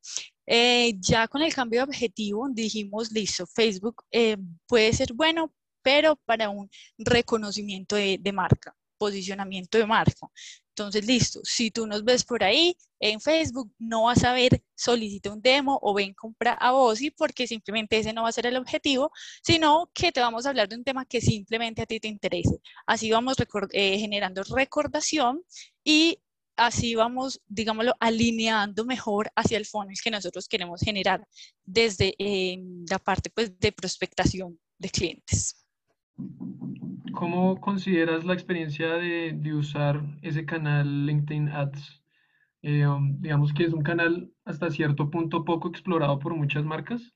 Eh, 0.46 0.94
ya 1.00 1.28
con 1.28 1.42
el 1.42 1.54
cambio 1.54 1.80
de 1.80 1.84
objetivo 1.84 2.48
dijimos, 2.50 3.12
listo, 3.12 3.46
Facebook 3.46 4.04
eh, 4.10 4.36
puede 4.66 4.92
ser 4.92 5.12
bueno, 5.14 5.52
pero 5.82 6.16
para 6.16 6.50
un 6.50 6.68
reconocimiento 6.98 7.96
de 7.96 8.32
marca 8.32 8.74
posicionamiento 9.00 9.78
de 9.78 9.86
marca. 9.86 10.28
Entonces, 10.70 11.06
listo, 11.06 11.40
si 11.44 11.70
tú 11.70 11.86
nos 11.86 12.04
ves 12.04 12.24
por 12.24 12.42
ahí 12.42 12.76
en 13.00 13.20
Facebook, 13.20 13.72
no 13.78 14.04
vas 14.04 14.24
a 14.24 14.32
ver 14.32 14.62
solicita 14.74 15.30
un 15.30 15.42
demo 15.42 15.78
o 15.82 15.92
ven 15.94 16.14
compra 16.14 16.52
a 16.54 16.72
Bosi 16.72 17.10
porque 17.10 17.46
simplemente 17.46 17.98
ese 17.98 18.12
no 18.12 18.22
va 18.22 18.28
a 18.30 18.32
ser 18.32 18.46
el 18.46 18.56
objetivo, 18.56 19.10
sino 19.42 19.90
que 19.92 20.12
te 20.12 20.20
vamos 20.20 20.46
a 20.46 20.50
hablar 20.50 20.68
de 20.68 20.76
un 20.76 20.84
tema 20.84 21.04
que 21.04 21.20
simplemente 21.20 21.82
a 21.82 21.86
ti 21.86 22.00
te 22.00 22.08
interese. 22.08 22.60
Así 22.86 23.10
vamos 23.10 23.36
eh, 23.72 23.98
generando 23.98 24.42
recordación 24.44 25.42
y 25.84 26.18
así 26.56 26.94
vamos, 26.94 27.40
digámoslo, 27.48 27.94
alineando 28.00 28.84
mejor 28.84 29.30
hacia 29.34 29.58
el 29.58 29.66
funnel 29.66 29.96
que 30.02 30.10
nosotros 30.10 30.48
queremos 30.48 30.80
generar 30.80 31.26
desde 31.64 32.14
eh, 32.18 32.58
la 32.88 32.98
parte 32.98 33.30
pues, 33.30 33.58
de 33.58 33.72
prospectación 33.72 34.58
de 34.78 34.90
clientes. 34.90 35.56
¿Cómo 37.12 37.60
consideras 37.60 38.24
la 38.24 38.34
experiencia 38.34 38.94
de, 38.94 39.32
de 39.32 39.54
usar 39.54 40.02
ese 40.22 40.44
canal 40.44 41.06
LinkedIn 41.06 41.48
Ads? 41.48 42.02
Eh, 42.62 42.86
um, 42.86 43.20
digamos 43.20 43.52
que 43.52 43.64
es 43.64 43.72
un 43.72 43.82
canal 43.82 44.32
hasta 44.44 44.70
cierto 44.70 45.10
punto 45.10 45.44
poco 45.44 45.68
explorado 45.68 46.18
por 46.18 46.34
muchas 46.34 46.64
marcas. 46.64 47.14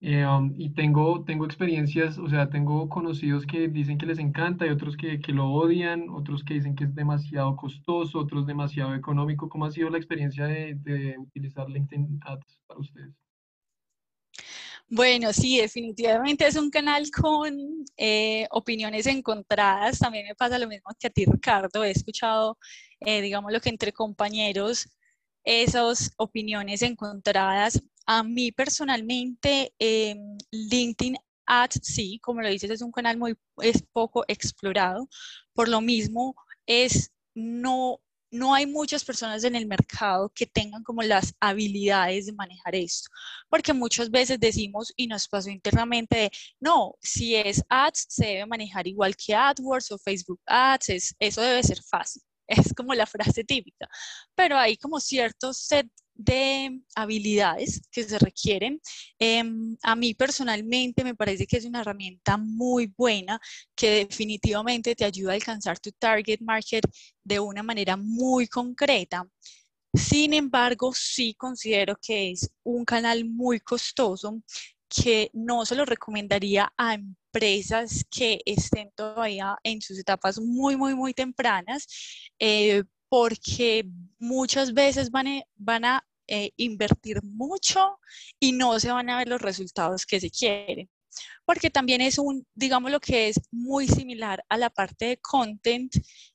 Eh, 0.00 0.26
um, 0.26 0.52
y 0.56 0.74
tengo, 0.74 1.24
tengo 1.24 1.46
experiencias, 1.46 2.18
o 2.18 2.28
sea, 2.28 2.50
tengo 2.50 2.88
conocidos 2.88 3.46
que 3.46 3.68
dicen 3.68 3.96
que 3.98 4.06
les 4.06 4.18
encanta 4.18 4.66
y 4.66 4.70
otros 4.70 4.96
que, 4.96 5.20
que, 5.20 5.32
lo 5.32 5.50
odian, 5.50 6.10
otros 6.10 6.44
que 6.44 6.54
dicen 6.54 6.74
que 6.74 6.84
es 6.84 6.94
demasiado 6.94 7.56
costoso, 7.56 8.18
otros 8.18 8.46
demasiado 8.46 8.94
económico. 8.94 9.48
¿Cómo 9.48 9.64
ha 9.64 9.70
sido 9.70 9.90
la 9.90 9.98
experiencia 9.98 10.46
de, 10.46 10.74
de 10.74 11.16
utilizar 11.18 11.70
LinkedIn 11.70 12.20
Ads 12.22 12.60
para 12.66 12.80
ustedes? 12.80 13.23
Bueno, 14.88 15.32
sí, 15.32 15.58
definitivamente 15.58 16.46
es 16.46 16.56
un 16.56 16.70
canal 16.70 17.10
con 17.10 17.56
eh, 17.96 18.46
opiniones 18.50 19.06
encontradas. 19.06 19.98
También 19.98 20.26
me 20.26 20.34
pasa 20.34 20.58
lo 20.58 20.68
mismo 20.68 20.90
que 20.98 21.06
a 21.08 21.10
ti, 21.10 21.24
Ricardo. 21.24 21.82
He 21.84 21.90
escuchado, 21.90 22.58
eh, 23.00 23.20
digamos, 23.22 23.50
lo 23.52 23.60
que 23.60 23.70
entre 23.70 23.92
compañeros, 23.92 24.88
esas 25.42 26.12
opiniones 26.18 26.82
encontradas. 26.82 27.82
A 28.06 28.22
mí 28.22 28.52
personalmente, 28.52 29.72
em, 29.78 30.36
LinkedIn 30.50 31.16
Ads, 31.46 31.80
sí, 31.82 32.18
como 32.22 32.42
lo 32.42 32.48
dices, 32.48 32.70
es 32.70 32.82
un 32.82 32.92
canal 32.92 33.16
muy 33.18 33.34
es 33.62 33.82
poco 33.92 34.24
explorado. 34.28 35.08
Por 35.54 35.68
lo 35.68 35.80
mismo, 35.80 36.34
es 36.66 37.10
no 37.34 38.00
no 38.34 38.52
hay 38.52 38.66
muchas 38.66 39.04
personas 39.04 39.44
en 39.44 39.54
el 39.54 39.66
mercado 39.66 40.30
que 40.34 40.46
tengan 40.46 40.82
como 40.82 41.02
las 41.02 41.34
habilidades 41.40 42.26
de 42.26 42.32
manejar 42.32 42.74
esto, 42.74 43.08
porque 43.48 43.72
muchas 43.72 44.10
veces 44.10 44.40
decimos 44.40 44.92
y 44.96 45.06
nos 45.06 45.28
pasó 45.28 45.50
internamente 45.50 46.16
de, 46.16 46.30
no, 46.60 46.96
si 47.00 47.36
es 47.36 47.62
ads 47.68 48.06
se 48.08 48.26
debe 48.26 48.46
manejar 48.46 48.86
igual 48.88 49.14
que 49.16 49.34
AdWords 49.34 49.92
o 49.92 49.98
Facebook 49.98 50.40
Ads, 50.46 51.14
eso 51.18 51.40
debe 51.40 51.62
ser 51.62 51.80
fácil. 51.82 52.22
Es 52.46 52.74
como 52.74 52.92
la 52.92 53.06
frase 53.06 53.42
típica, 53.42 53.88
pero 54.34 54.58
hay 54.58 54.76
como 54.76 55.00
ciertos 55.00 55.56
set 55.56 55.88
de 56.14 56.80
habilidades 56.94 57.82
que 57.90 58.04
se 58.04 58.18
requieren. 58.18 58.80
Em, 59.18 59.76
a 59.82 59.96
mí 59.96 60.14
personalmente 60.14 61.04
me 61.04 61.14
parece 61.14 61.46
que 61.46 61.56
es 61.56 61.64
una 61.64 61.80
herramienta 61.80 62.36
muy 62.36 62.92
buena 62.96 63.40
que 63.74 63.90
definitivamente 64.06 64.94
te 64.94 65.04
ayuda 65.04 65.32
a 65.32 65.34
alcanzar 65.34 65.78
tu 65.78 65.90
target 65.92 66.40
market 66.40 66.84
de 67.24 67.40
una 67.40 67.62
manera 67.62 67.96
muy 67.96 68.46
concreta. 68.46 69.26
Sin 69.92 70.34
embargo, 70.34 70.92
sí 70.92 71.34
considero 71.34 71.96
que 72.00 72.32
es 72.32 72.50
un 72.64 72.84
canal 72.84 73.24
muy 73.24 73.60
costoso 73.60 74.42
que 74.88 75.30
no 75.32 75.64
se 75.66 75.74
lo 75.74 75.84
recomendaría 75.84 76.72
a 76.76 76.94
empresas 76.94 78.04
que 78.10 78.40
estén 78.44 78.90
todavía 78.94 79.56
en 79.64 79.80
sus 79.80 79.98
etapas 79.98 80.38
muy, 80.40 80.76
muy, 80.76 80.94
muy 80.94 81.14
tempranas, 81.14 81.86
eh, 82.38 82.84
porque 83.14 83.88
muchas 84.18 84.74
veces 84.74 85.08
van, 85.12 85.28
a, 85.28 85.42
van 85.54 85.84
a 85.84 86.04
eh, 86.26 86.50
invertir 86.56 87.22
mucho 87.22 88.00
y 88.40 88.50
no 88.50 88.80
se 88.80 88.90
van 88.90 89.08
a 89.08 89.18
ver 89.18 89.28
los 89.28 89.40
resultados 89.40 90.04
que 90.04 90.18
se 90.18 90.30
quieren. 90.30 90.90
Porque 91.44 91.70
también 91.70 92.00
es 92.00 92.18
un, 92.18 92.44
digamos 92.56 92.90
lo 92.90 92.98
que 92.98 93.28
es 93.28 93.40
muy 93.52 93.86
similar 93.86 94.44
a 94.48 94.56
la 94.56 94.68
parte 94.68 95.04
de 95.04 95.16
content, 95.18 95.94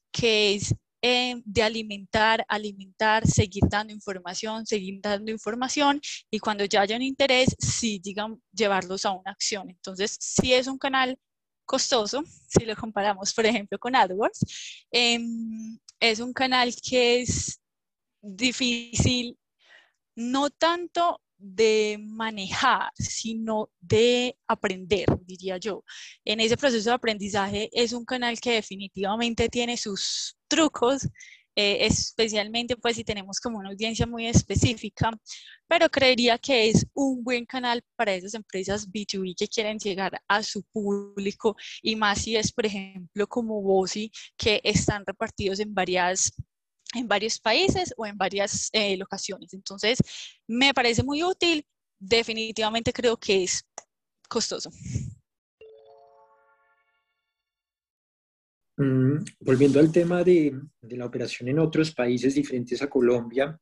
que 0.09 0.55
es 0.55 0.73
eh, 1.01 1.41
de 1.43 1.63
alimentar, 1.63 2.45
alimentar, 2.47 3.27
seguir 3.27 3.63
dando 3.69 3.91
información, 3.91 4.65
seguir 4.65 5.01
dando 5.01 5.31
información 5.31 5.99
y 6.31 6.39
cuando 6.39 6.63
ya 6.63 6.79
haya 6.79 6.95
un 6.95 7.01
interés, 7.01 7.57
sí, 7.59 7.99
digan, 8.01 8.41
llevarlos 8.53 9.05
a 9.05 9.11
una 9.11 9.31
acción. 9.31 9.69
Entonces, 9.69 10.15
si 10.17 10.53
es 10.53 10.65
un 10.67 10.77
canal 10.77 11.19
costoso, 11.65 12.23
si 12.47 12.63
lo 12.63 12.73
comparamos, 12.77 13.33
por 13.33 13.45
ejemplo, 13.45 13.77
con 13.77 13.97
AdWords, 13.97 14.45
em, 14.91 15.77
es 15.99 16.19
un 16.19 16.33
canal 16.33 16.73
que 16.75 17.21
es 17.21 17.61
difícil, 18.21 19.37
no 20.15 20.49
tanto 20.49 21.21
de 21.37 21.97
manejar, 22.01 22.91
sino 22.95 23.69
de 23.79 24.37
aprender, 24.47 25.05
diría 25.21 25.57
yo. 25.57 25.83
En 26.25 26.41
ese 26.41 26.57
proceso 26.57 26.89
de 26.89 26.95
aprendizaje 26.95 27.69
es 27.71 27.93
un 27.93 28.03
canal 28.03 28.39
que 28.39 28.51
definitivamente 28.51 29.47
tiene 29.47 29.77
sus 29.77 30.37
trucos, 30.49 31.07
eh, 31.55 31.85
especialmente 31.85 32.77
pues 32.77 32.95
si 32.95 33.03
tenemos 33.03 33.39
como 33.39 33.57
una 33.59 33.69
audiencia 33.69 34.05
muy 34.05 34.27
específica, 34.27 35.11
pero 35.67 35.89
creería 35.89 36.37
que 36.37 36.69
es 36.69 36.85
un 36.93 37.23
buen 37.23 37.45
canal 37.45 37.83
para 37.95 38.13
esas 38.13 38.33
empresas 38.33 38.89
B2B 38.89 39.35
que 39.37 39.47
quieren 39.47 39.77
llegar 39.77 40.21
a 40.27 40.43
su 40.43 40.63
público 40.63 41.55
y 41.81 41.95
más 41.95 42.21
si 42.21 42.35
es, 42.35 42.51
por 42.51 42.65
ejemplo, 42.65 43.27
como 43.27 43.61
Bosi, 43.61 44.11
que 44.37 44.61
están 44.63 45.03
repartidos 45.05 45.59
en 45.59 45.73
varias 45.73 46.31
en 46.95 47.07
varios 47.07 47.39
países 47.39 47.93
o 47.97 48.05
en 48.05 48.17
varias 48.17 48.69
eh, 48.73 48.97
locaciones. 48.97 49.53
Entonces, 49.53 49.99
me 50.47 50.73
parece 50.73 51.03
muy 51.03 51.23
útil. 51.23 51.65
Definitivamente 51.99 52.93
creo 52.93 53.17
que 53.17 53.43
es 53.43 53.63
costoso. 54.27 54.71
Volviendo 59.39 59.79
al 59.79 59.91
tema 59.91 60.23
de, 60.23 60.57
de, 60.81 60.97
la 60.97 61.05
operación 61.05 61.49
en 61.49 61.59
otros 61.59 61.93
países 61.93 62.35
diferentes 62.35 62.81
a 62.81 62.89
Colombia, 62.89 63.59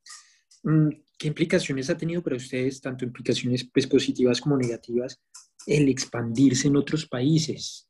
mm, 0.64 0.90
¿qué 1.18 1.28
implicaciones 1.28 1.90
ha 1.90 1.98
tenido 1.98 2.22
para 2.22 2.36
ustedes, 2.36 2.80
tanto 2.80 3.04
implicaciones 3.04 3.68
pues, 3.74 3.88
positivas 3.88 4.40
como 4.40 4.58
negativas, 4.58 5.20
el 5.66 5.90
expandirse 5.90 6.68
en 6.68 6.78
otros 6.78 7.08
países? 7.08 7.88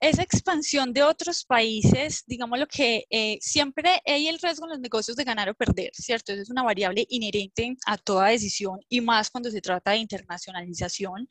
esa 0.00 0.22
expansión 0.22 0.92
de 0.92 1.02
otros 1.02 1.44
países, 1.44 2.22
digamos 2.26 2.58
lo 2.58 2.66
que 2.66 3.06
eh, 3.08 3.38
siempre 3.40 4.00
hay 4.04 4.28
el 4.28 4.38
riesgo 4.38 4.66
en 4.66 4.70
los 4.70 4.80
negocios 4.80 5.16
de 5.16 5.24
ganar 5.24 5.48
o 5.48 5.54
perder, 5.54 5.90
¿cierto? 5.94 6.32
Eso 6.32 6.42
es 6.42 6.50
una 6.50 6.62
variable 6.62 7.06
inherente 7.08 7.76
a 7.86 7.96
toda 7.96 8.28
decisión 8.28 8.78
y 8.88 9.00
más 9.00 9.30
cuando 9.30 9.50
se 9.50 9.60
trata 9.60 9.92
de 9.92 9.98
internacionalización. 9.98 11.26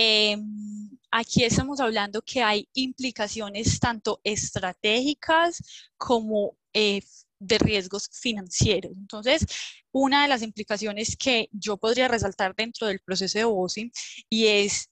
Em, 0.00 0.96
aquí 1.10 1.42
estamos 1.42 1.80
hablando 1.80 2.22
que 2.22 2.40
hay 2.40 2.68
implicaciones 2.72 3.80
tanto 3.80 4.20
estratégicas 4.22 5.60
como 5.96 6.56
eh, 6.72 7.02
de 7.40 7.58
riesgos 7.58 8.08
financieros. 8.12 8.92
Entonces, 8.96 9.44
una 9.90 10.22
de 10.22 10.28
las 10.28 10.42
implicaciones 10.42 11.16
que 11.16 11.48
yo 11.50 11.78
podría 11.78 12.06
resaltar 12.06 12.54
dentro 12.54 12.86
del 12.86 13.00
proceso 13.00 13.38
de 13.38 13.44
BOSI 13.46 13.90
y 14.30 14.46
es 14.46 14.88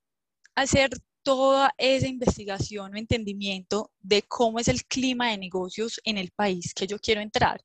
hacer 0.57 0.91
toda 1.23 1.73
esa 1.79 2.09
investigación 2.09 2.95
o 2.95 2.97
entendimiento 2.99 3.93
de 4.01 4.23
cómo 4.23 4.59
es 4.59 4.67
el 4.67 4.85
clima 4.87 5.31
de 5.31 5.39
negocios 5.39 6.01
en 6.03 6.19
el 6.19 6.33
país 6.33 6.75
que 6.75 6.89
yo 6.89 6.99
quiero 6.99 7.21
entrar. 7.21 7.65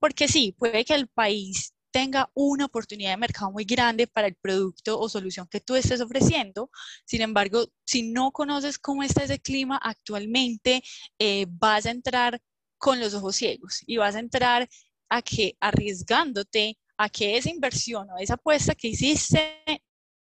Porque 0.00 0.26
sí, 0.26 0.56
puede 0.58 0.84
que 0.84 0.94
el 0.94 1.06
país 1.06 1.72
tenga 1.90 2.30
una 2.34 2.66
oportunidad 2.66 3.10
de 3.10 3.16
mercado 3.16 3.50
muy 3.52 3.64
grande 3.64 4.06
para 4.06 4.28
el 4.28 4.34
producto 4.34 4.98
o 4.98 5.08
solución 5.08 5.48
que 5.48 5.60
tú 5.60 5.76
estés 5.76 6.00
ofreciendo. 6.00 6.70
Sin 7.04 7.22
embargo, 7.22 7.66
si 7.84 8.02
no 8.02 8.30
conoces 8.32 8.78
cómo 8.78 9.02
está 9.02 9.24
ese 9.24 9.40
clima 9.40 9.78
actualmente, 9.82 10.82
eh, 11.18 11.46
vas 11.48 11.86
a 11.86 11.90
entrar 11.90 12.40
con 12.78 13.00
los 13.00 13.14
ojos 13.14 13.36
ciegos 13.36 13.82
y 13.86 13.98
vas 13.98 14.14
a 14.16 14.20
entrar 14.20 14.68
a 15.08 15.22
que 15.22 15.56
arriesgándote 15.60 16.78
a 16.96 17.08
que 17.08 17.36
esa 17.36 17.50
inversión 17.50 18.10
o 18.10 18.18
esa 18.18 18.34
apuesta 18.34 18.74
que 18.74 18.88
hiciste 18.88 19.58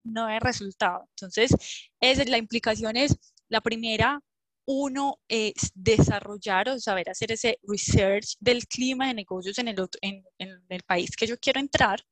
no 0.03 0.25
hay 0.25 0.39
resultado. 0.39 1.07
Entonces, 1.11 1.55
es, 1.99 2.29
la 2.29 2.37
implicación 2.37 2.97
es, 2.97 3.17
la 3.49 3.61
primera, 3.61 4.21
uno 4.65 5.19
es 5.27 5.71
desarrollar 5.73 6.69
o 6.69 6.79
saber 6.79 7.09
hacer 7.09 7.31
ese 7.31 7.59
research 7.63 8.35
del 8.39 8.67
clima 8.67 9.07
de 9.07 9.13
negocios 9.13 9.57
en 9.59 9.67
el, 9.67 9.79
otro, 9.79 9.99
en, 10.01 10.23
el 10.39 10.83
país 10.83 11.15
que 11.15 11.27
yo 11.27 11.37
quiero 11.37 11.59
entrar. 11.59 12.03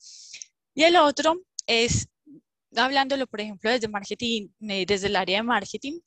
Y 0.76 0.84
el 0.84 0.96
otro 0.96 1.42
es, 1.68 2.08
hablándolo, 2.76 3.28
por 3.28 3.42
ejemplo, 3.42 3.70
desde 3.70 3.88
marketing, 3.88 4.50
eh, 4.62 4.86
desde 4.86 5.08
el 5.08 5.16
área 5.16 5.38
de 5.38 5.44
marketing, 5.44 6.00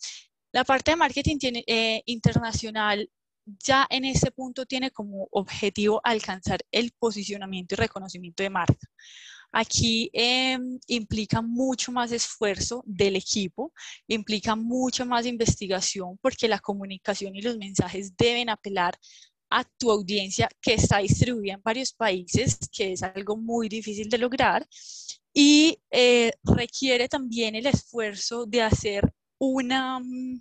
la 0.53 0.65
parte 0.65 0.93
de 0.93 0.97
marketing 0.97 1.39
tiene, 1.39 1.65
eh, 1.67 2.03
internacional 2.07 3.11
ya 3.47 3.87
en 3.91 4.05
ese 4.05 4.31
punto 4.31 4.67
tiene 4.67 4.91
como 4.91 5.29
objetivo 5.31 6.01
alcanzar 6.03 6.61
el 6.73 6.93
posicionamiento 6.99 7.75
y 7.75 7.79
reconocimiento 7.79 8.43
de 8.43 8.51
marca. 8.51 8.89
Aquí 9.59 10.11
em, 10.13 10.79
implica 10.87 11.41
mucho 11.41 11.91
más 11.91 12.13
esfuerzo 12.13 12.83
del 12.85 13.17
equipo, 13.17 13.73
implica 14.07 14.55
mucha 14.55 15.07
más 15.07 15.25
investigación 15.25 16.19
porque 16.21 16.47
la 16.47 16.59
comunicación 16.59 17.35
y 17.35 17.41
los 17.41 17.57
mensajes 17.57 18.15
deben 18.19 18.51
apelar 18.51 18.99
a 19.49 19.65
tu 19.65 19.91
audiencia 19.91 20.47
que 20.61 20.75
está 20.75 20.99
distribuida 20.99 21.55
en 21.55 21.63
varios 21.63 21.95
países, 21.95 22.59
que 22.71 22.93
es 22.93 23.03
algo 23.03 23.39
muy 23.39 23.71
difícil 23.71 24.11
de 24.11 24.19
lograr, 24.19 24.69
y 25.33 25.79
eh, 25.91 26.33
requiere 26.45 27.09
también 27.09 27.55
el 27.55 27.65
esfuerzo 27.65 28.45
de 28.45 28.61
hacer 28.61 29.11
una 29.39 30.01
mm, 30.01 30.39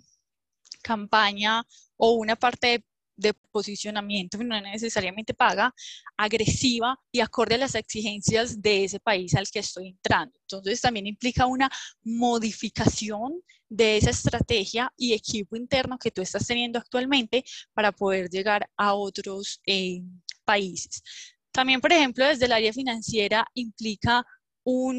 campaña 0.82 1.64
o 1.96 2.12
una 2.16 2.36
parte 2.36 2.66
de 2.66 2.84
de 3.16 3.34
posicionamiento, 3.34 4.38
no 4.38 4.60
necesariamente 4.60 5.34
paga, 5.34 5.74
agresiva 6.16 6.98
y 7.10 7.20
acorde 7.20 7.54
a 7.54 7.58
las 7.58 7.74
exigencias 7.74 8.60
de 8.60 8.84
ese 8.84 9.00
país 9.00 9.34
al 9.34 9.48
que 9.50 9.60
estoy 9.60 9.88
entrando. 9.88 10.38
Entonces 10.42 10.80
también 10.80 11.06
implica 11.06 11.46
una 11.46 11.70
modificación 12.04 13.42
de 13.68 13.96
esa 13.96 14.10
estrategia 14.10 14.92
y 14.96 15.12
equipo 15.12 15.56
interno 15.56 15.98
que 15.98 16.10
tú 16.10 16.22
estás 16.22 16.46
teniendo 16.46 16.78
actualmente 16.78 17.44
para 17.72 17.92
poder 17.92 18.28
llegar 18.28 18.68
a 18.76 18.94
otros 18.94 19.60
eh, 19.66 20.02
países. 20.44 21.02
También, 21.50 21.80
por 21.80 21.90
ejemplo, 21.90 22.26
desde 22.26 22.44
el 22.44 22.52
área 22.52 22.72
financiera 22.72 23.46
implica 23.54 24.24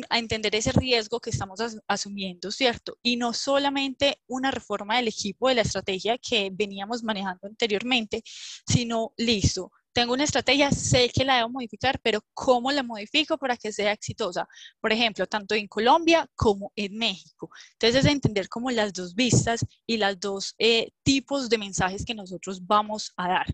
a 0.09 0.17
entender 0.17 0.55
ese 0.55 0.71
riesgo 0.71 1.19
que 1.19 1.29
estamos 1.29 1.59
asumiendo, 1.87 2.51
¿cierto? 2.51 2.97
Y 3.03 3.17
no 3.17 3.33
solamente 3.33 4.21
una 4.27 4.49
reforma 4.49 4.95
del 4.95 5.09
equipo 5.09 5.49
de 5.49 5.55
la 5.55 5.61
estrategia 5.63 6.17
que 6.17 6.49
veníamos 6.53 7.03
manejando 7.03 7.47
anteriormente, 7.47 8.23
sino, 8.65 9.13
listo, 9.17 9.71
tengo 9.91 10.13
una 10.13 10.25
estrategia, 10.25 10.69
sé 10.71 11.09
que 11.09 11.25
la 11.25 11.37
debo 11.37 11.49
modificar, 11.49 11.99
pero 12.01 12.21
¿cómo 12.33 12.71
la 12.71 12.83
modifico 12.83 13.37
para 13.37 13.57
que 13.57 13.73
sea 13.73 13.91
exitosa? 13.91 14.47
Por 14.79 14.93
ejemplo, 14.93 15.25
tanto 15.25 15.55
en 15.55 15.67
Colombia 15.67 16.29
como 16.35 16.71
en 16.75 16.95
México. 16.95 17.49
Entonces, 17.73 18.05
es 18.05 18.11
entender 18.11 18.47
como 18.47 18.69
las 18.69 18.93
dos 18.93 19.15
vistas 19.15 19.65
y 19.87 19.97
las 19.97 20.19
dos 20.19 20.53
eh, 20.59 20.91
tipos 21.03 21.49
de 21.49 21.57
mensajes 21.57 22.05
que 22.05 22.13
nosotros 22.13 22.65
vamos 22.65 23.11
a 23.17 23.27
dar. 23.27 23.47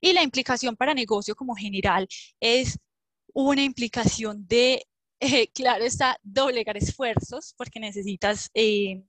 Y 0.00 0.14
la 0.14 0.22
implicación 0.22 0.74
para 0.74 0.94
negocio 0.94 1.36
como 1.36 1.54
general 1.54 2.08
es 2.40 2.78
una 3.34 3.62
implicación 3.62 4.46
de 4.48 4.86
eh, 5.20 5.48
claro 5.52 5.84
está, 5.84 6.18
doblegar 6.22 6.76
esfuerzos 6.76 7.54
porque 7.56 7.80
necesitas 7.80 8.50
eh, 8.54 9.02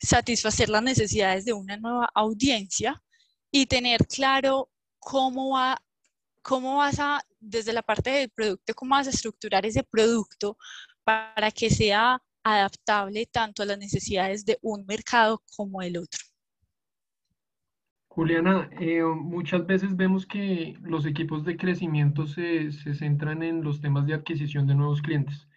satisfacer 0.00 0.68
las 0.68 0.82
necesidades 0.82 1.44
de 1.44 1.52
una 1.52 1.76
nueva 1.76 2.10
audiencia 2.14 3.02
y 3.50 3.66
tener 3.66 4.06
claro 4.06 4.70
cómo 4.98 5.50
va 5.54 5.80
cómo 6.44 6.76
vas 6.76 6.98
a, 7.00 7.22
desde 7.40 7.72
la 7.72 7.82
parte 7.82 8.10
del 8.10 8.30
producto, 8.30 8.74
cómo 8.74 8.94
vas 8.94 9.06
a 9.06 9.10
estructurar 9.10 9.64
ese 9.64 9.82
producto 9.82 10.58
para 11.02 11.50
que 11.50 11.70
sea 11.70 12.20
adaptable 12.44 13.26
tanto 13.26 13.62
a 13.62 13.66
las 13.66 13.78
necesidades 13.78 14.44
de 14.44 14.58
un 14.60 14.84
mercado 14.86 15.42
como 15.56 15.80
el 15.80 15.96
otro. 15.96 16.20
Juliana, 18.14 18.70
eh, 18.78 19.02
muchas 19.02 19.66
veces 19.66 19.96
vemos 19.96 20.24
que 20.24 20.78
los 20.82 21.04
equipos 21.04 21.44
de 21.44 21.56
crecimiento 21.56 22.28
se, 22.28 22.70
se, 22.70 22.94
centran 22.94 23.42
en 23.42 23.64
los 23.64 23.80
temas 23.80 24.06
de 24.06 24.14
adquisición 24.14 24.68
de 24.68 24.76
nuevos 24.76 25.02
clientes, 25.02 25.48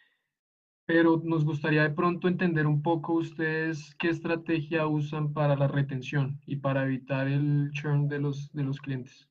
pero 0.87 1.21
nos 1.23 1.45
gustaría 1.45 1.83
de 1.83 1.91
pronto 1.91 2.27
entender 2.27 2.65
un 2.65 2.81
poco 2.81 3.13
ustedes 3.13 3.93
qué 3.99 4.09
estrategia 4.09 4.87
usan 4.87 5.33
para 5.33 5.55
la 5.55 5.67
retención 5.67 6.41
y 6.47 6.55
para 6.55 6.85
evitar 6.85 7.27
el 7.27 7.69
churn 7.73 8.07
de 8.07 8.21
los, 8.21 8.51
de 8.53 8.63
los 8.63 8.79
clientes. 8.79 9.29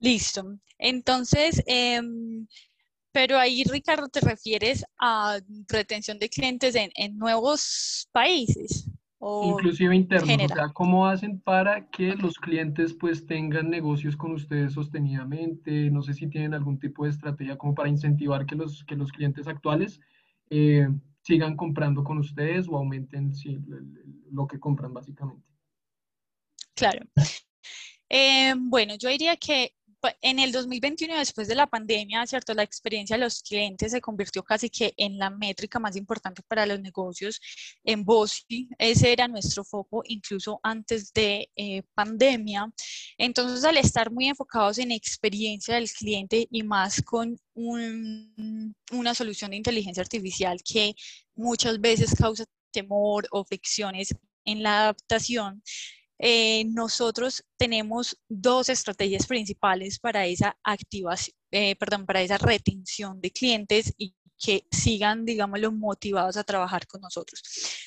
Listo. 0.00 0.58
Entonces, 0.78 1.62
em, 1.68 2.48
pero 3.12 3.38
ahí, 3.38 3.62
Ricardo, 3.62 4.08
te 4.08 4.18
refieres 4.18 4.84
a 4.98 5.38
retención 5.68 6.18
de 6.18 6.28
clientes 6.28 6.74
en, 6.74 6.90
en 6.96 7.16
nuevos 7.16 8.08
países. 8.10 8.90
Inclusive 9.22 9.94
internos, 9.94 10.50
o 10.50 10.54
sea, 10.54 10.68
¿cómo 10.70 11.06
hacen 11.06 11.40
para 11.40 11.90
que 11.90 12.14
los 12.14 12.38
clientes 12.38 12.94
pues 12.94 13.26
tengan 13.26 13.68
negocios 13.68 14.16
con 14.16 14.32
ustedes 14.32 14.72
sostenidamente? 14.72 15.90
No 15.90 16.00
sé 16.00 16.14
si 16.14 16.26
tienen 16.26 16.54
algún 16.54 16.78
tipo 16.78 17.04
de 17.04 17.10
estrategia 17.10 17.58
como 17.58 17.74
para 17.74 17.90
incentivar 17.90 18.46
que 18.46 18.54
los, 18.54 18.82
que 18.84 18.96
los 18.96 19.12
clientes 19.12 19.46
actuales 19.46 20.00
eh, 20.48 20.88
sigan 21.20 21.54
comprando 21.54 22.02
con 22.02 22.16
ustedes 22.16 22.66
o 22.66 22.78
aumenten 22.78 23.32
lo 24.30 24.46
que 24.46 24.58
compran 24.58 24.94
básicamente. 24.94 25.46
Claro. 26.74 27.04
Eh, 28.12 28.54
bueno, 28.56 28.94
yo 28.98 29.08
diría 29.08 29.36
que 29.36 29.74
en 30.22 30.38
el 30.38 30.52
2021, 30.52 31.16
después 31.18 31.48
de 31.48 31.54
la 31.54 31.66
pandemia, 31.66 32.26
¿cierto? 32.26 32.54
La 32.54 32.62
experiencia 32.62 33.16
de 33.16 33.24
los 33.24 33.42
clientes 33.42 33.92
se 33.92 34.00
convirtió 34.00 34.42
casi 34.42 34.70
que 34.70 34.94
en 34.96 35.18
la 35.18 35.30
métrica 35.30 35.78
más 35.78 35.96
importante 35.96 36.42
para 36.46 36.66
los 36.66 36.80
negocios 36.80 37.40
en 37.84 38.04
BOSI. 38.04 38.68
Ese 38.78 39.12
era 39.12 39.28
nuestro 39.28 39.64
foco 39.64 40.02
incluso 40.06 40.60
antes 40.62 41.12
de 41.12 41.50
eh, 41.56 41.82
pandemia. 41.94 42.70
Entonces, 43.18 43.64
al 43.64 43.76
estar 43.76 44.10
muy 44.10 44.28
enfocados 44.28 44.78
en 44.78 44.92
experiencia 44.92 45.74
del 45.74 45.90
cliente 45.90 46.46
y 46.50 46.62
más 46.62 47.02
con 47.02 47.36
una 47.54 49.14
solución 49.14 49.50
de 49.50 49.58
inteligencia 49.58 50.02
artificial 50.02 50.60
que 50.64 50.94
muchas 51.34 51.80
veces 51.80 52.14
causa 52.14 52.44
temor 52.70 53.26
o 53.30 53.44
fricciones 53.44 54.14
en 54.44 54.62
la 54.62 54.82
adaptación, 54.82 55.62
eh, 56.22 56.64
nosotros 56.66 57.42
tenemos 57.56 58.16
dos 58.28 58.68
estrategias 58.68 59.26
principales 59.26 59.98
para 59.98 60.26
esa 60.26 60.56
activación, 60.62 61.34
eh, 61.50 61.76
perdón, 61.76 62.04
para 62.04 62.20
esa 62.20 62.36
retención 62.36 63.20
de 63.20 63.30
clientes 63.30 63.94
y 63.96 64.14
que 64.38 64.66
sigan, 64.70 65.24
digámoslo, 65.24 65.72
motivados 65.72 66.36
a 66.36 66.44
trabajar 66.44 66.86
con 66.86 67.00
nosotros. 67.00 67.42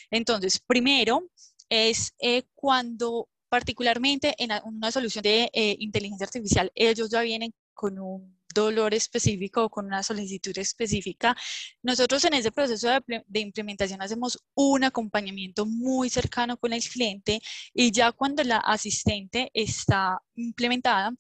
Entonces, 0.10 0.60
primero 0.66 1.30
es 1.70 2.14
eh, 2.20 2.44
cuando 2.56 3.30
particularmente 3.50 4.34
en 4.40 4.50
una 4.66 4.92
solución 4.92 5.22
de 5.22 5.50
inteligencia 5.80 6.26
artificial, 6.26 6.72
ellos 6.74 7.12
ya 7.12 7.22
vienen 7.22 7.54
con 7.76 8.00
un 8.00 8.43
dolor 8.54 8.94
específico 8.94 9.64
o 9.64 9.70
con 9.70 9.86
una 9.86 10.04
solicitud 10.04 10.58
específica. 10.58 11.36
Nosotros 11.82 12.24
en 12.26 12.36
ese 12.36 12.52
proceso 12.52 12.88
de, 13.08 13.40
implementación 13.40 14.02
hacemos 14.02 14.40
un 14.56 14.84
acompañamiento 14.84 15.66
muy 15.66 16.10
cercano 16.10 16.58
con 16.58 16.74
el 16.74 16.84
cliente 16.84 17.42
y 17.74 17.92
ya 17.92 18.12
cuando 18.12 18.44
la 18.44 18.58
asistente 18.58 19.50
está 19.54 20.20
implementada, 20.36 21.12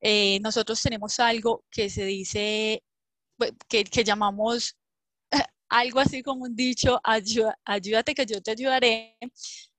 eh, 0.00 0.38
nosotros 0.40 0.82
tenemos 0.82 1.18
algo 1.20 1.64
que 1.70 1.88
se 1.90 2.04
dice, 2.04 2.82
que, 3.68 3.84
que 3.84 4.04
llamamos 4.04 4.76
algo 5.74 5.98
así 5.98 6.22
como 6.22 6.44
un 6.44 6.54
dicho, 6.54 7.00
ayúdate 7.02 8.14
que 8.14 8.24
yo 8.26 8.40
te 8.40 8.52
ayudaré. 8.52 9.16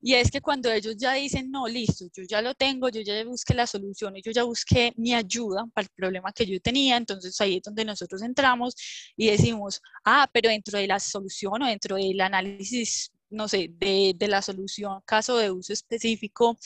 Y 0.01 0.13
es 0.13 0.29
que 0.29 0.41
cuando 0.41 0.69
ellos 0.71 0.97
ya 0.97 1.13
dicen, 1.13 1.49
no, 1.49 1.67
listo, 1.67 2.05
yo 2.13 2.23
ya 2.27 2.41
lo 2.41 2.53
tengo, 2.53 2.89
yo 2.89 3.01
ya 3.01 3.23
busqué 3.23 3.53
la 3.53 3.65
solución 3.65 4.13
yo 4.23 4.31
ya 4.31 4.43
busqué 4.43 4.93
mi 4.97 5.13
ayuda 5.13 5.65
para 5.73 5.85
el 5.85 5.89
problema 5.95 6.33
que 6.33 6.45
yo 6.45 6.59
tenía, 6.59 6.97
entonces 6.97 7.39
ahí 7.39 7.57
es 7.57 7.63
donde 7.63 7.85
nosotros 7.85 8.21
entramos 8.21 8.75
y 9.15 9.27
decimos, 9.27 9.81
ah, 10.03 10.29
pero 10.33 10.49
dentro 10.49 10.77
de 10.77 10.87
la 10.87 10.99
solución 10.99 11.61
o 11.63 11.67
dentro 11.67 11.95
del 11.95 12.19
análisis, 12.19 13.11
no 13.29 13.47
sé, 13.47 13.69
de, 13.71 14.13
de 14.17 14.27
la 14.27 14.41
solución, 14.41 14.99
caso 15.05 15.37
de 15.37 15.49
uso 15.49 15.71
específico, 15.71 16.57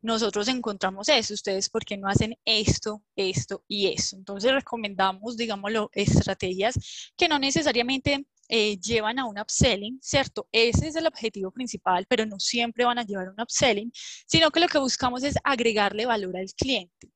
nosotros 0.00 0.48
encontramos 0.48 1.08
eso, 1.08 1.34
ustedes 1.34 1.68
por 1.68 1.84
qué 1.84 1.98
no 1.98 2.08
hacen 2.08 2.36
esto, 2.44 3.02
esto 3.16 3.64
y 3.68 3.88
eso. 3.88 4.16
Entonces 4.16 4.52
recomendamos, 4.52 5.36
digámoslo, 5.36 5.90
estrategias 5.92 7.12
que 7.16 7.28
no 7.28 7.38
necesariamente 7.38 8.26
eh, 8.48 8.78
llevan 8.78 9.18
a 9.18 9.26
un 9.26 9.38
upselling, 9.38 9.98
¿cierto? 10.02 10.48
Ese 10.52 10.88
es 10.88 10.96
el 10.96 11.06
objetivo 11.06 11.50
principal, 11.50 12.06
pero 12.08 12.26
no 12.26 12.38
siempre 12.40 12.84
van 12.84 12.98
a 12.98 13.04
llevar 13.04 13.28
un 13.28 13.40
upselling, 13.40 13.92
sino 14.26 14.50
que 14.50 14.60
lo 14.60 14.68
que 14.68 14.78
buscamos 14.78 15.22
es 15.22 15.36
agregarle 15.44 16.06
valor 16.06 16.36
al 16.36 16.52
cliente 16.54 17.10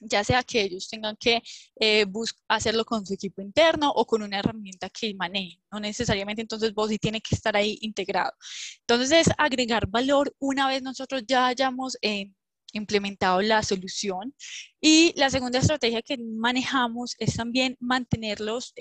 ya 0.00 0.24
sea 0.24 0.42
que 0.42 0.62
ellos 0.62 0.88
tengan 0.88 1.16
que 1.16 1.42
eh, 1.78 2.06
hacerlo 2.48 2.84
con 2.84 3.06
su 3.06 3.14
equipo 3.14 3.42
interno 3.42 3.90
o 3.90 4.06
con 4.06 4.22
una 4.22 4.38
herramienta 4.38 4.88
que 4.90 5.14
manejen. 5.14 5.60
No 5.70 5.80
necesariamente 5.80 6.42
entonces 6.42 6.72
vos 6.74 6.88
sí 6.90 6.98
tiene 6.98 7.20
que 7.20 7.34
estar 7.34 7.56
ahí 7.56 7.78
integrado. 7.82 8.32
Entonces 8.80 9.26
es 9.28 9.34
agregar 9.38 9.86
valor 9.88 10.34
una 10.38 10.68
vez 10.68 10.82
nosotros 10.82 11.24
ya 11.26 11.46
hayamos 11.46 11.98
eh, 12.02 12.32
implementado 12.72 13.42
la 13.42 13.62
solución. 13.62 14.34
Y 14.80 15.12
la 15.16 15.30
segunda 15.30 15.58
estrategia 15.58 16.02
que 16.02 16.16
manejamos 16.18 17.14
es 17.18 17.36
también 17.36 17.76
mantenerlos 17.80 18.72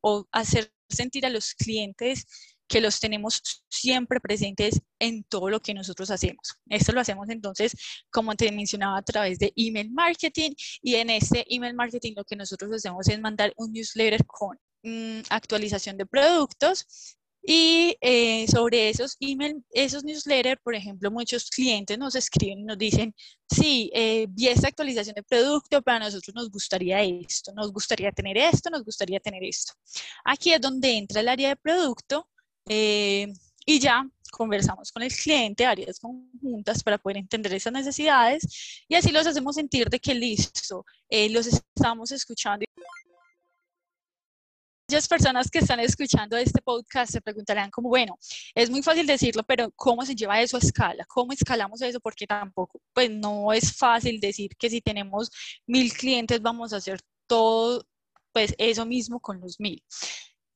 o 0.00 0.26
hacer 0.32 0.72
sentir 0.88 1.26
a 1.26 1.30
los 1.30 1.54
clientes 1.54 2.26
que 2.68 2.80
los 2.80 2.98
tenemos 3.00 3.42
siempre 3.68 4.20
presentes 4.20 4.80
en 4.98 5.24
todo 5.24 5.50
lo 5.50 5.60
que 5.60 5.74
nosotros 5.74 6.10
hacemos. 6.10 6.56
Esto 6.68 6.92
lo 6.92 7.00
hacemos 7.00 7.28
entonces, 7.28 7.72
como 8.10 8.34
te 8.34 8.50
mencionaba, 8.50 8.98
a 8.98 9.02
través 9.02 9.38
de 9.38 9.52
email 9.56 9.90
marketing 9.92 10.50
y 10.82 10.96
en 10.96 11.10
este 11.10 11.44
email 11.48 11.74
marketing 11.74 12.14
lo 12.16 12.24
que 12.24 12.36
nosotros 12.36 12.72
hacemos 12.72 13.08
es 13.08 13.20
mandar 13.20 13.52
un 13.56 13.72
newsletter 13.72 14.24
con 14.26 14.58
mm, 14.82 15.20
actualización 15.30 15.96
de 15.96 16.06
productos 16.06 16.86
y 17.48 17.96
eh, 18.00 18.44
sobre 18.48 18.88
esos 18.88 19.16
email, 19.20 19.64
esos 19.70 20.02
newsletters, 20.02 20.60
por 20.62 20.74
ejemplo, 20.74 21.12
muchos 21.12 21.48
clientes 21.48 21.96
nos 21.96 22.16
escriben 22.16 22.58
y 22.58 22.64
nos 22.64 22.76
dicen, 22.76 23.14
sí, 23.48 23.88
eh, 23.94 24.26
vi 24.28 24.48
esta 24.48 24.66
actualización 24.66 25.14
de 25.14 25.22
producto, 25.22 25.80
para 25.80 26.00
nosotros 26.00 26.34
nos 26.34 26.50
gustaría 26.50 27.00
esto, 27.04 27.52
nos 27.54 27.72
gustaría 27.72 28.10
tener 28.10 28.36
esto, 28.36 28.68
nos 28.68 28.82
gustaría 28.82 29.20
tener 29.20 29.44
esto. 29.44 29.74
Aquí 30.24 30.52
es 30.52 30.60
donde 30.60 30.96
entra 30.96 31.20
el 31.20 31.28
área 31.28 31.50
de 31.50 31.56
producto 31.56 32.28
eh, 32.68 33.32
y 33.64 33.78
ya 33.78 34.04
conversamos 34.32 34.90
con 34.90 35.04
el 35.04 35.14
cliente, 35.14 35.64
áreas 35.64 36.00
conjuntas 36.00 36.82
para 36.82 36.98
poder 36.98 37.18
entender 37.18 37.54
esas 37.54 37.72
necesidades 37.72 38.84
y 38.88 38.96
así 38.96 39.12
los 39.12 39.24
hacemos 39.24 39.54
sentir 39.54 39.88
de 39.88 40.00
que 40.00 40.16
listo, 40.16 40.84
los 41.30 41.46
estamos 41.46 42.10
escuchando 42.10 42.66
muchas 44.88 45.08
personas 45.08 45.50
que 45.50 45.58
están 45.58 45.80
escuchando 45.80 46.36
este 46.36 46.62
podcast 46.62 47.12
se 47.12 47.20
preguntarán 47.20 47.70
como, 47.70 47.88
bueno, 47.88 48.16
es 48.54 48.70
muy 48.70 48.82
fácil 48.82 49.04
decirlo, 49.04 49.42
pero 49.42 49.72
¿cómo 49.72 50.06
se 50.06 50.14
lleva 50.14 50.40
eso 50.40 50.56
a 50.56 50.60
escala? 50.60 51.04
¿Cómo 51.08 51.32
escalamos 51.32 51.82
eso? 51.82 51.98
Porque 51.98 52.26
tampoco, 52.26 52.80
pues 52.92 53.10
no 53.10 53.52
es 53.52 53.76
fácil 53.76 54.20
decir 54.20 54.50
que 54.56 54.70
si 54.70 54.80
tenemos 54.80 55.30
mil 55.66 55.92
clientes 55.92 56.40
vamos 56.40 56.72
a 56.72 56.76
hacer 56.76 57.00
todo, 57.26 57.84
pues 58.32 58.54
eso 58.58 58.86
mismo 58.86 59.18
con 59.18 59.40
los 59.40 59.58
mil. 59.58 59.82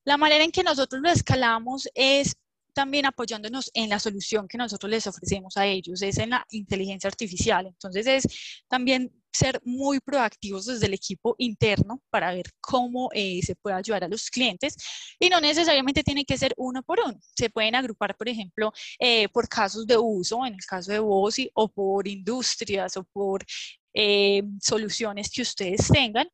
La 0.05 0.15
manera 0.15 0.45
en 0.45 0.51
que 0.51 0.63
nosotros 0.63 1.01
lo 1.01 1.09
escalamos 1.09 1.89
es 1.93 2.37
también 2.73 3.05
apoyándonos 3.05 3.69
en 3.73 3.89
la 3.89 3.99
solución 3.99 4.47
que 4.47 4.57
nosotros 4.57 4.89
les 4.89 5.07
ofrecemos 5.07 5.57
a 5.57 5.65
ellos, 5.65 6.01
es 6.01 6.17
en 6.17 6.29
la 6.29 6.45
inteligencia 6.51 7.09
artificial. 7.09 7.67
Entonces 7.67 8.07
es 8.07 8.63
también 8.69 9.11
ser 9.31 9.59
muy 9.63 9.99
proactivos 9.99 10.65
desde 10.65 10.87
el 10.87 10.93
equipo 10.93 11.35
interno 11.37 12.01
para 12.09 12.33
ver 12.33 12.51
cómo 12.59 13.09
eh, 13.13 13.39
se 13.43 13.55
puede 13.55 13.75
ayudar 13.75 14.03
a 14.03 14.07
los 14.07 14.29
clientes 14.29 14.75
y 15.19 15.29
no 15.29 15.39
necesariamente 15.39 16.03
tiene 16.03 16.25
que 16.25 16.37
ser 16.37 16.53
uno 16.57 16.83
por 16.83 16.99
uno. 16.99 17.17
Se 17.35 17.49
pueden 17.49 17.75
agrupar, 17.75 18.15
por 18.17 18.29
ejemplo, 18.29 18.71
eh, 18.99 19.29
por 19.29 19.47
casos 19.47 19.85
de 19.87 19.97
uso, 19.97 20.45
en 20.45 20.53
el 20.53 20.65
caso 20.65 20.91
de 20.91 20.99
Bosi, 20.99 21.49
o 21.53 21.67
por 21.69 22.07
industrias 22.07 22.97
o 22.97 23.03
por 23.03 23.45
eh, 23.93 24.43
soluciones 24.61 25.29
que 25.29 25.41
ustedes 25.41 25.87
tengan 25.87 26.27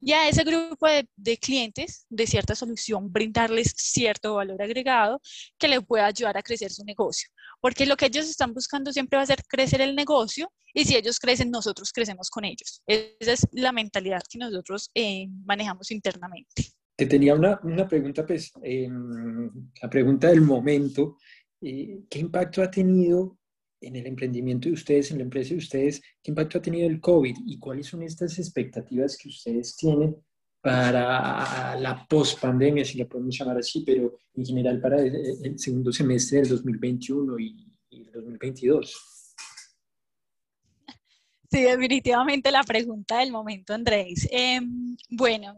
y 0.00 0.12
a 0.12 0.28
ese 0.28 0.44
grupo 0.44 0.86
de, 1.16 1.38
clientes 1.38 2.06
de 2.08 2.26
cierta 2.26 2.54
solución 2.54 3.12
brindarles 3.12 3.74
cierto 3.76 4.34
valor 4.34 4.62
agregado 4.62 5.20
que 5.58 5.68
le 5.68 5.80
pueda 5.80 6.06
ayudar 6.06 6.36
a 6.36 6.42
crecer 6.42 6.70
su 6.70 6.84
negocio. 6.84 7.28
Porque 7.60 7.86
lo 7.86 7.96
que 7.96 8.06
ellos 8.06 8.28
están 8.28 8.52
buscando 8.52 8.92
siempre 8.92 9.16
va 9.16 9.22
a 9.22 9.26
ser 9.26 9.42
crecer 9.48 9.80
el 9.80 9.96
negocio 9.96 10.52
y 10.74 10.84
si 10.84 10.94
ellos 10.94 11.18
crecen, 11.18 11.50
nosotros 11.50 11.90
crecemos 11.92 12.28
con 12.28 12.44
ellos. 12.44 12.82
Esa 12.86 13.32
es 13.32 13.46
la 13.52 13.72
mentalidad 13.72 14.20
que 14.28 14.38
nosotros 14.38 14.90
eh, 14.94 15.26
manejamos 15.44 15.90
internamente. 15.90 16.66
Te 16.94 17.06
tenía 17.06 17.34
una, 17.34 17.58
una 17.62 17.88
pregunta, 17.88 18.26
pues, 18.26 18.52
em, 18.62 19.50
la 19.80 19.88
pregunta 19.88 20.28
del 20.28 20.42
momento. 20.42 21.16
Eh, 21.60 22.00
¿Qué 22.08 22.18
impacto 22.18 22.62
ha 22.62 22.70
tenido 22.70 23.38
en 23.86 23.96
el 23.96 24.06
emprendimiento 24.06 24.68
de 24.68 24.74
ustedes, 24.74 25.10
en 25.10 25.18
la 25.18 25.24
empresa 25.24 25.50
de 25.50 25.58
ustedes, 25.58 26.00
qué 26.22 26.30
impacto 26.30 26.58
ha 26.58 26.62
tenido 26.62 26.88
el 26.88 27.00
COVID 27.00 27.36
y 27.46 27.58
cuáles 27.58 27.86
son 27.86 28.02
estas 28.02 28.38
expectativas 28.38 29.16
que 29.16 29.28
ustedes 29.28 29.76
tienen 29.76 30.16
para 30.60 31.78
la 31.78 32.04
post-pandemia, 32.08 32.84
si 32.84 32.98
la 32.98 33.06
podemos 33.06 33.38
llamar 33.38 33.58
así, 33.58 33.84
pero 33.86 34.18
en 34.34 34.44
general 34.44 34.80
para 34.80 35.00
el, 35.00 35.56
segundo 35.58 35.92
semestre 35.92 36.40
del 36.40 36.48
2021 36.48 37.38
y, 37.38 37.72
el 37.90 38.10
2022. 38.10 39.34
Sí, 41.48 41.62
definitivamente 41.62 42.50
la 42.50 42.64
pregunta 42.64 43.18
del 43.18 43.30
momento, 43.30 43.72
Andrés. 43.72 44.28
Em, 44.30 44.96
bueno, 45.10 45.54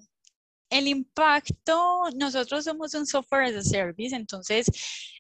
el 0.69 0.87
impacto, 0.87 2.03
nosotros 2.15 2.65
somos 2.65 2.93
un 2.93 3.07
software 3.07 3.45
as 3.45 3.55
a 3.55 3.63
service, 3.63 4.15
entonces, 4.15 4.67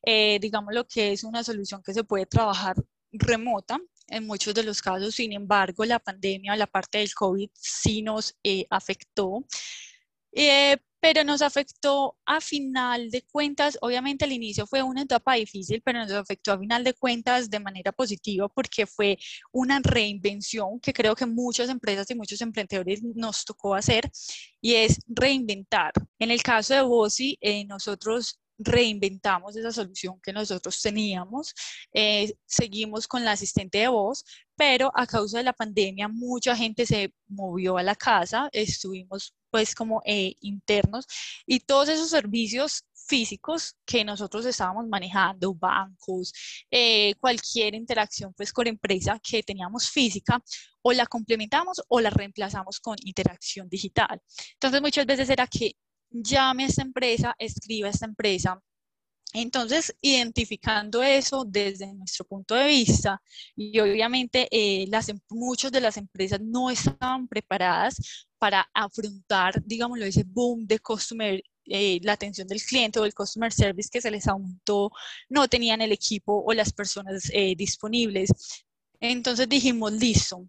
eh, 0.04 0.38
digamos 0.38 0.74
lo 0.74 0.86
que 0.86 1.12
es 1.12 1.24
una 1.24 1.42
solución 1.42 1.82
que 1.82 1.94
se 1.94 2.04
puede 2.04 2.26
trabajar 2.26 2.76
remota 3.12 3.78
en 4.08 4.26
muchos 4.26 4.54
de 4.54 4.62
los 4.62 4.80
casos, 4.80 5.14
sin 5.14 5.32
embargo, 5.32 5.84
la 5.84 5.98
pandemia, 5.98 6.56
la 6.56 6.66
parte 6.66 6.98
del 6.98 7.12
COVID 7.14 7.50
sí 7.54 8.02
nos 8.02 8.34
eh, 8.42 8.66
afectó. 8.70 9.44
Eh, 10.32 10.76
pero 11.00 11.22
nos 11.24 11.42
afectó 11.42 12.16
a 12.26 12.40
final 12.40 13.10
de 13.10 13.22
cuentas, 13.22 13.78
obviamente 13.80 14.24
al 14.24 14.32
inicio 14.32 14.66
fue 14.66 14.82
una 14.82 15.02
etapa 15.02 15.34
difícil, 15.34 15.80
pero 15.84 16.00
nos 16.00 16.12
afectó 16.12 16.52
a 16.52 16.58
final 16.58 16.82
de 16.82 16.94
cuentas 16.94 17.50
de 17.50 17.60
manera 17.60 17.92
positiva 17.92 18.48
porque 18.48 18.86
fue 18.86 19.16
una 19.52 19.80
reinvención 19.80 20.80
que 20.80 20.92
creo 20.92 21.14
que 21.14 21.26
muchas 21.26 21.68
empresas 21.68 22.10
y 22.10 22.14
muchos 22.14 22.40
emprendedores 22.40 23.02
nos 23.02 23.44
tocó 23.44 23.74
hacer 23.74 24.10
y 24.60 24.74
es 24.74 24.98
reinventar. 25.06 25.92
En 26.18 26.30
el 26.30 26.42
caso 26.42 26.74
de 26.74 26.82
Bosi, 26.82 27.38
eh, 27.40 27.64
nosotros 27.64 28.40
reinventamos 28.58 29.56
esa 29.56 29.72
solución 29.72 30.20
que 30.22 30.32
nosotros 30.32 30.80
teníamos, 30.82 31.54
eh, 31.92 32.34
seguimos 32.46 33.06
con 33.06 33.24
la 33.24 33.32
asistente 33.32 33.78
de 33.78 33.88
voz, 33.88 34.24
pero 34.56 34.90
a 34.94 35.06
causa 35.06 35.38
de 35.38 35.44
la 35.44 35.52
pandemia 35.52 36.08
mucha 36.08 36.56
gente 36.56 36.84
se 36.86 37.14
movió 37.28 37.78
a 37.78 37.82
la 37.82 37.94
casa, 37.94 38.48
estuvimos 38.52 39.34
pues 39.50 39.74
como 39.74 40.02
eh, 40.04 40.34
internos 40.40 41.06
y 41.46 41.60
todos 41.60 41.88
esos 41.88 42.10
servicios 42.10 42.84
físicos 43.06 43.74
que 43.86 44.04
nosotros 44.04 44.44
estábamos 44.44 44.86
manejando, 44.86 45.54
bancos, 45.54 46.32
eh, 46.70 47.14
cualquier 47.18 47.74
interacción 47.74 48.34
pues 48.34 48.52
con 48.52 48.66
empresa 48.66 49.18
que 49.22 49.42
teníamos 49.42 49.88
física, 49.90 50.42
o 50.82 50.92
la 50.92 51.06
complementamos 51.06 51.82
o 51.88 52.00
la 52.00 52.10
reemplazamos 52.10 52.80
con 52.80 52.96
interacción 53.04 53.68
digital. 53.68 54.20
Entonces 54.54 54.80
muchas 54.80 55.06
veces 55.06 55.30
era 55.30 55.46
que 55.46 55.76
llame 56.10 56.64
a 56.64 56.66
esta 56.66 56.82
empresa, 56.82 57.34
escriba 57.38 57.88
a 57.88 57.90
esta 57.90 58.06
empresa, 58.06 58.60
entonces, 59.34 59.94
identificando 60.00 61.02
eso 61.02 61.44
desde 61.44 61.92
nuestro 61.92 62.24
punto 62.24 62.54
de 62.54 62.66
vista, 62.66 63.20
y 63.54 63.78
obviamente 63.78 64.48
eh, 64.50 64.88
em, 64.90 65.20
muchas 65.30 65.70
de 65.70 65.80
las 65.82 65.98
empresas 65.98 66.40
no 66.40 66.70
estaban 66.70 67.28
preparadas 67.28 68.26
para 68.38 68.66
afrontar, 68.72 69.62
digámoslo, 69.64 70.06
ese 70.06 70.24
boom 70.24 70.66
de 70.66 70.78
customer 70.78 71.42
eh, 71.70 72.00
la 72.02 72.12
atención 72.14 72.48
del 72.48 72.62
cliente 72.62 72.98
o 72.98 73.04
el 73.04 73.12
customer 73.14 73.52
service 73.52 73.90
que 73.92 74.00
se 74.00 74.10
les 74.10 74.26
aumentó, 74.26 74.90
no 75.28 75.48
tenían 75.48 75.82
el 75.82 75.92
equipo 75.92 76.42
o 76.46 76.54
las 76.54 76.72
personas 76.72 77.30
eh, 77.32 77.54
disponibles. 77.56 78.30
Entonces 79.00 79.48
dijimos, 79.48 79.92
listo, 79.92 80.48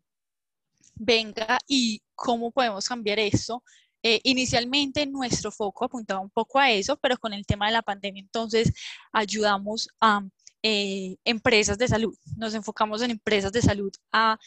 venga 0.96 1.60
y 1.68 2.02
cómo 2.16 2.52
podemos 2.52 2.88
cambiar 2.88 3.20
eso. 3.20 3.64
Eh, 4.04 4.20
inicialmente 4.24 5.06
nuestro 5.06 5.52
foco 5.52 5.86
apuntaba 5.86 6.20
un 6.20 6.30
poco 6.30 6.60
a 6.60 6.72
eso, 6.72 6.98
pero 6.98 7.18
con 7.18 7.34
el 7.34 7.46
tema 7.46 7.68
de 7.68 7.74
la 7.74 7.82
pandemia 7.82 8.22
entonces 8.22 8.72
ayudamos 9.12 9.90
a 10.00 10.22
empresas 10.62 11.78
de 11.78 11.88
salud. 11.88 12.18
Nos 12.36 12.54
enfocamos 12.54 13.02
en 13.02 13.12
empresas 13.12 13.52
de 13.52 13.62
salud 13.62 13.92
a 14.12 14.38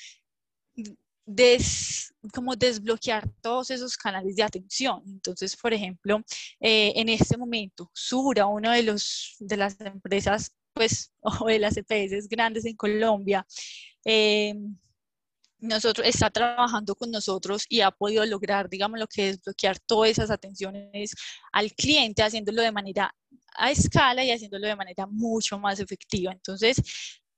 des, 1.27 2.13
como 2.33 2.57
desbloquear 2.57 3.29
todos 3.41 3.71
esos 3.71 3.97
canales 3.97 4.37
de 4.37 4.43
atención. 4.43 5.03
Entonces, 5.07 5.57
por 5.57 5.73
ejemplo, 5.73 6.21
eh, 6.61 6.93
en 6.97 7.09
este 7.09 7.37
momento, 7.37 7.91
Sura, 7.95 8.47
una 8.47 8.75
de, 8.75 8.83
los, 8.83 9.37
de 9.39 9.57
las 9.57 9.81
empresas, 9.81 10.53
pues, 10.73 11.13
o 11.21 11.47
de 11.47 11.59
las 11.59 11.77
EPS 11.77 12.29
grandes 12.29 12.65
en 12.65 12.77
Colombia, 12.77 13.47
eh, 14.05 14.55
nosotros, 15.63 16.07
está 16.07 16.29
trabajando 16.29 16.95
con 16.95 17.11
nosotros 17.11 17.65
y 17.69 17.81
ha 17.81 17.91
podido 17.91 18.27
lograr, 18.27 18.69
digamos, 18.69 18.99
lo 18.99 19.07
que 19.07 19.31
es 19.31 19.37
desbloquear 19.37 19.79
todas 19.79 20.11
esas 20.11 20.31
atenciones 20.31 21.15
al 21.53 21.73
cliente, 21.73 22.23
haciéndolo 22.23 22.63
de 22.63 22.73
manera 22.73 23.15
a 23.55 23.71
escala 23.71 24.25
y 24.25 24.31
haciéndolo 24.31 24.67
de 24.67 24.77
manera 24.77 25.07
mucho 25.07 25.59
más 25.59 25.79
efectiva. 25.79 26.33
Entonces, 26.33 26.83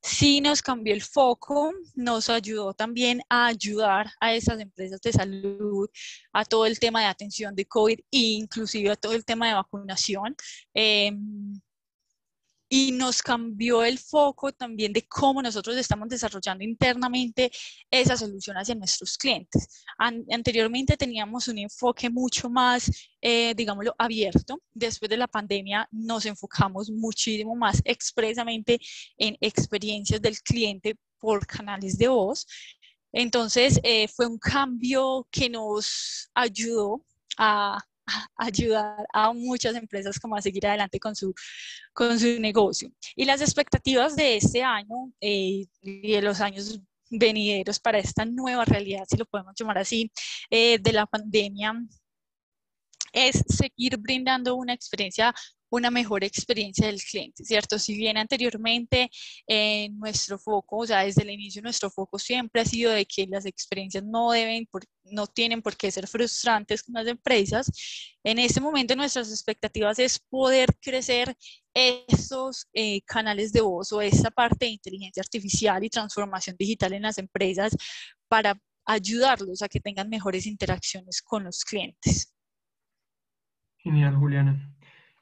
sí 0.03 0.41
nos 0.41 0.63
cambió 0.63 0.95
el 0.95 1.03
foco, 1.03 1.73
nos 1.95 2.29
ayudó 2.29 2.75
también 2.75 3.23
a 3.29 3.47
ayudar 3.47 4.11
a 4.21 4.35
esas 4.35 4.61
empresas 4.61 5.01
de 5.01 5.13
salud, 5.13 5.89
a 6.33 6.45
todo 6.45 6.67
el 6.67 6.79
tema 6.79 7.01
de 7.01 7.07
atención 7.07 7.55
de 7.55 7.67
COVID 7.67 7.99
e 8.11 8.19
inclusive 8.19 8.91
a 8.91 8.97
todo 8.97 9.13
el 9.13 9.25
tema 9.25 9.49
de 9.49 9.55
vacunación. 9.55 10.37
Em, 10.75 11.61
y 12.69 12.93
nos 12.93 13.23
cambió 13.23 13.85
el 13.85 13.99
foco 13.99 14.53
también 14.53 14.93
de 14.93 15.07
cómo 15.07 15.43
nosotros 15.43 15.77
estamos 15.77 16.09
desarrollando 16.09 16.65
internamente 16.65 17.51
esa 17.91 18.17
solución 18.17 18.57
hacia 18.57 18.75
nuestros 18.75 19.17
clientes. 19.19 19.69
anteriormente 19.99 20.97
teníamos 20.97 21.49
un 21.49 21.59
enfoque 21.59 22.11
mucho 22.11 22.49
más, 22.51 22.91
eh, 23.21 23.55
digámoslo, 23.55 23.95
abierto. 23.99 24.61
Después 24.73 25.09
de 25.09 25.17
la 25.17 25.29
pandemia 25.29 25.89
nos 25.93 26.27
enfocamos 26.27 26.91
muchísimo 26.91 27.55
más 27.55 27.81
expresamente 27.85 28.79
en 29.19 29.37
experiencias 29.41 30.21
del 30.21 30.41
cliente 30.41 30.97
por 31.19 31.47
canales 31.47 31.97
de 31.99 32.09
voz. 32.09 32.47
Entonces, 33.13 33.79
eh, 33.85 34.09
fue 34.09 34.27
un 34.27 34.39
cambio 34.39 35.29
que 35.31 35.49
nos 35.49 36.29
ayudó 36.35 37.05
a 37.39 37.79
ayudar 38.37 39.07
a 39.13 39.33
muchas 39.33 39.75
empresas 39.77 40.19
como 40.19 40.37
a 40.37 40.43
seguir 40.43 40.67
adelante 40.67 40.99
con 40.99 41.15
su, 41.17 41.35
con 41.93 42.19
su 42.19 42.41
negocio. 42.41 42.91
Y 43.17 43.25
las 43.25 43.41
expectativas 43.41 44.17
de 44.17 44.37
este 44.37 44.63
año 44.63 45.13
eh, 45.21 45.67
y 45.83 46.13
de 46.13 46.23
los 46.23 46.41
años 46.41 46.81
venideros 47.11 47.79
para 47.79 47.99
esta 47.99 48.25
nueva 48.25 48.65
realidad, 48.65 49.05
si 49.09 49.17
lo 49.17 49.25
podemos 49.27 49.55
llamar 49.57 49.79
así, 49.79 50.11
eh, 50.51 50.79
de 50.79 50.93
la 50.93 51.07
pandemia, 51.07 51.75
es 53.13 53.45
seguir 53.49 53.97
brindando 53.97 54.57
una 54.57 54.75
experiencia 54.75 55.33
una 55.75 55.91
mejor 55.91 56.25
experiencia 56.25 56.87
del 56.87 57.03
cliente, 57.03 57.45
¿cierto? 57.45 57.79
Si 57.79 57.97
bien 57.97 58.17
anteriormente 58.17 59.11
eh, 59.47 59.89
nuestro 59.91 60.39
foco, 60.39 60.79
o 60.79 60.87
sea, 60.87 61.05
desde 61.05 61.23
el 61.23 61.31
inicio 61.31 61.63
nuestro 61.63 61.91
foco 61.91 62.19
siempre 62.19 62.63
ha 62.63 62.65
sido 62.65 62.93
de 62.93 63.07
que 63.07 63.27
las 63.27 63.47
experiencias 63.47 64.05
no 64.05 64.31
deben, 64.31 64.69
no 65.05 65.27
tienen 65.27 65.63
por 65.63 65.77
qué 65.77 65.91
ser 65.91 66.07
frustrantes 66.07 66.83
con 66.83 66.95
las 66.95 67.07
empresas, 67.07 67.71
en 68.23 68.39
este 68.39 68.61
momento 68.61 68.97
nuestras 68.97 69.31
expectativas 69.31 69.99
es 69.99 70.19
poder 70.19 70.71
crecer 70.81 71.37
esos 71.75 72.69
eh, 72.73 73.03
canales 73.03 73.53
de 73.53 73.61
voz 73.61 73.93
o 73.93 74.01
esa 74.01 74.31
parte 74.31 74.67
de 74.67 74.73
inteligencia 74.73 75.21
artificial 75.21 75.83
y 75.85 75.91
transformación 75.91 76.57
digital 76.59 76.93
en 76.93 77.03
las 77.03 77.19
empresas 77.19 77.77
para 78.29 78.59
ayudarlos 78.87 79.63
a 79.63 79.69
que 79.69 79.81
tengan 79.81 80.09
mejores 80.09 80.47
interacciones 80.47 81.21
con 81.23 81.45
los 81.45 81.65
clientes. 81.65 82.35
Genial, 83.79 84.17
Juliana. 84.17 84.74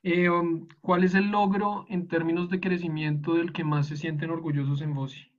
Eh, 0.03 0.29
um, 0.29 0.67
¿Cuál 0.81 1.05
es 1.05 1.15
el 1.15 1.31
logro 1.31 1.87
en 1.89 2.09
términos 2.09 2.51
de 2.51 2.61
crecimiento 2.61 3.35
del 3.35 3.53
que 3.53 3.63
más 3.63 3.87
se 3.87 3.97
sienten 3.97 4.31
orgullosos 4.31 4.83
en 4.83 4.95
Voci? 4.95 5.31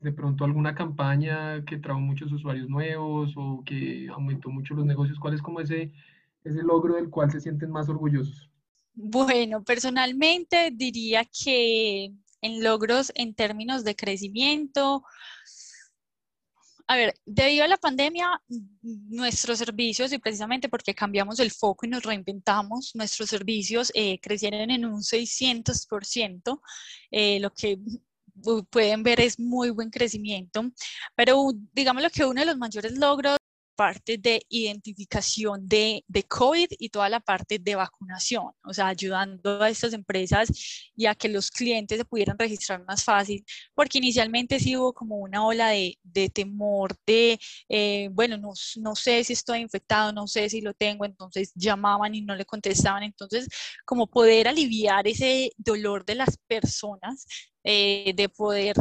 De 0.00 0.12
pronto 0.12 0.44
alguna 0.44 0.74
campaña 0.74 1.64
que 1.64 1.78
trajo 1.78 2.00
muchos 2.00 2.32
usuarios 2.32 2.68
nuevos 2.68 3.34
o 3.36 3.62
que 3.64 4.08
aumentó 4.10 4.50
mucho 4.50 4.74
los 4.74 4.86
negocios. 4.86 5.18
¿Cuál 5.18 5.34
es 5.34 5.42
como 5.42 5.60
ese, 5.60 5.92
ese 6.44 6.62
logro 6.62 6.94
del 6.94 7.10
cual 7.10 7.30
se 7.30 7.40
sienten 7.40 7.70
más 7.70 7.88
orgullosos? 7.88 8.50
Bueno, 8.94 9.62
personalmente 9.62 10.70
diría 10.72 11.24
que 11.24 12.12
en 12.40 12.62
logros 12.62 13.12
en 13.14 13.34
términos 13.34 13.84
de 13.84 13.96
crecimiento, 13.96 15.02
a 16.86 16.96
ver, 16.96 17.14
debido 17.24 17.64
a 17.64 17.68
la 17.68 17.76
pandemia, 17.78 18.40
nuestros 18.80 19.58
servicios, 19.58 20.12
y 20.12 20.18
precisamente 20.18 20.68
porque 20.68 20.94
cambiamos 20.94 21.40
el 21.40 21.50
foco 21.50 21.86
y 21.86 21.88
nos 21.88 22.02
reinventamos, 22.02 22.92
nuestros 22.94 23.30
servicios 23.30 23.90
eh, 23.94 24.20
crecieron 24.20 24.70
en 24.70 24.84
un 24.84 25.02
600%, 25.02 26.60
eh, 27.10 27.40
lo 27.40 27.50
que 27.52 27.78
pueden 28.70 29.02
ver 29.02 29.20
es 29.20 29.38
muy 29.38 29.70
buen 29.70 29.90
crecimiento, 29.90 30.62
pero 31.14 31.52
digamos 31.72 32.02
lo 32.02 32.10
que 32.10 32.24
uno 32.24 32.40
de 32.40 32.46
los 32.46 32.58
mayores 32.58 32.92
logros 32.98 33.36
parte 33.74 34.18
de 34.18 34.42
identificación 34.48 35.68
de, 35.68 36.04
de, 36.08 36.22
COVID 36.24 36.68
y 36.78 36.88
toda 36.88 37.08
la 37.08 37.20
parte 37.20 37.58
de 37.58 37.74
vacunación, 37.74 38.52
o 38.64 38.72
sea, 38.72 38.88
ayudando 38.88 39.62
a 39.62 39.68
estas 39.70 39.92
empresas 39.92 40.48
y 40.96 41.06
a 41.06 41.14
que 41.14 41.28
los 41.28 41.50
clientes 41.50 41.98
se 41.98 42.04
pudieran 42.04 42.38
registrar 42.38 42.84
más 42.86 43.04
fácil, 43.04 43.44
porque 43.74 43.98
inicialmente 43.98 44.60
sí 44.60 44.76
hubo 44.76 44.92
como 44.92 45.16
una 45.16 45.44
ola 45.46 45.68
de, 45.70 45.98
de 46.02 46.28
temor, 46.28 46.96
de, 47.06 47.38
eh, 47.68 48.08
bueno, 48.12 48.38
no, 48.38 48.94
sé 48.94 49.24
si 49.24 49.32
estoy 49.32 49.60
infectado, 49.60 50.12
no 50.12 50.26
sé 50.26 50.48
si 50.48 50.60
lo 50.60 50.74
tengo, 50.74 51.04
entonces 51.04 51.52
llamaban 51.54 52.14
y 52.14 52.22
no 52.22 52.34
le 52.34 52.44
contestaban, 52.44 53.02
entonces 53.02 53.48
como 53.84 54.06
poder 54.06 54.48
aliviar 54.48 55.06
ese 55.08 55.52
dolor 55.56 56.04
de 56.04 56.14
las 56.16 56.36
personas, 56.46 57.26
eh, 57.64 58.12
de 58.14 58.28
poder 58.28 58.76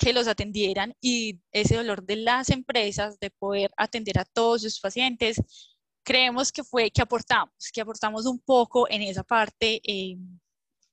que 0.00 0.14
los 0.14 0.26
atendieran 0.26 0.94
y 1.00 1.40
ese 1.52 1.76
dolor 1.76 2.02
de 2.02 2.16
las 2.16 2.48
empresas 2.48 3.20
de 3.20 3.30
poder 3.30 3.70
atender 3.76 4.18
a 4.18 4.24
todos 4.24 4.62
sus 4.62 4.80
pacientes, 4.80 5.36
creemos 6.02 6.50
que 6.50 6.64
fue 6.64 6.90
que 6.90 7.02
aportamos, 7.02 7.52
que 7.70 7.82
aportamos 7.82 8.24
un 8.24 8.38
poco 8.38 8.88
en 8.90 9.02
esa 9.02 9.22
parte 9.22 9.80
eh, 9.84 10.16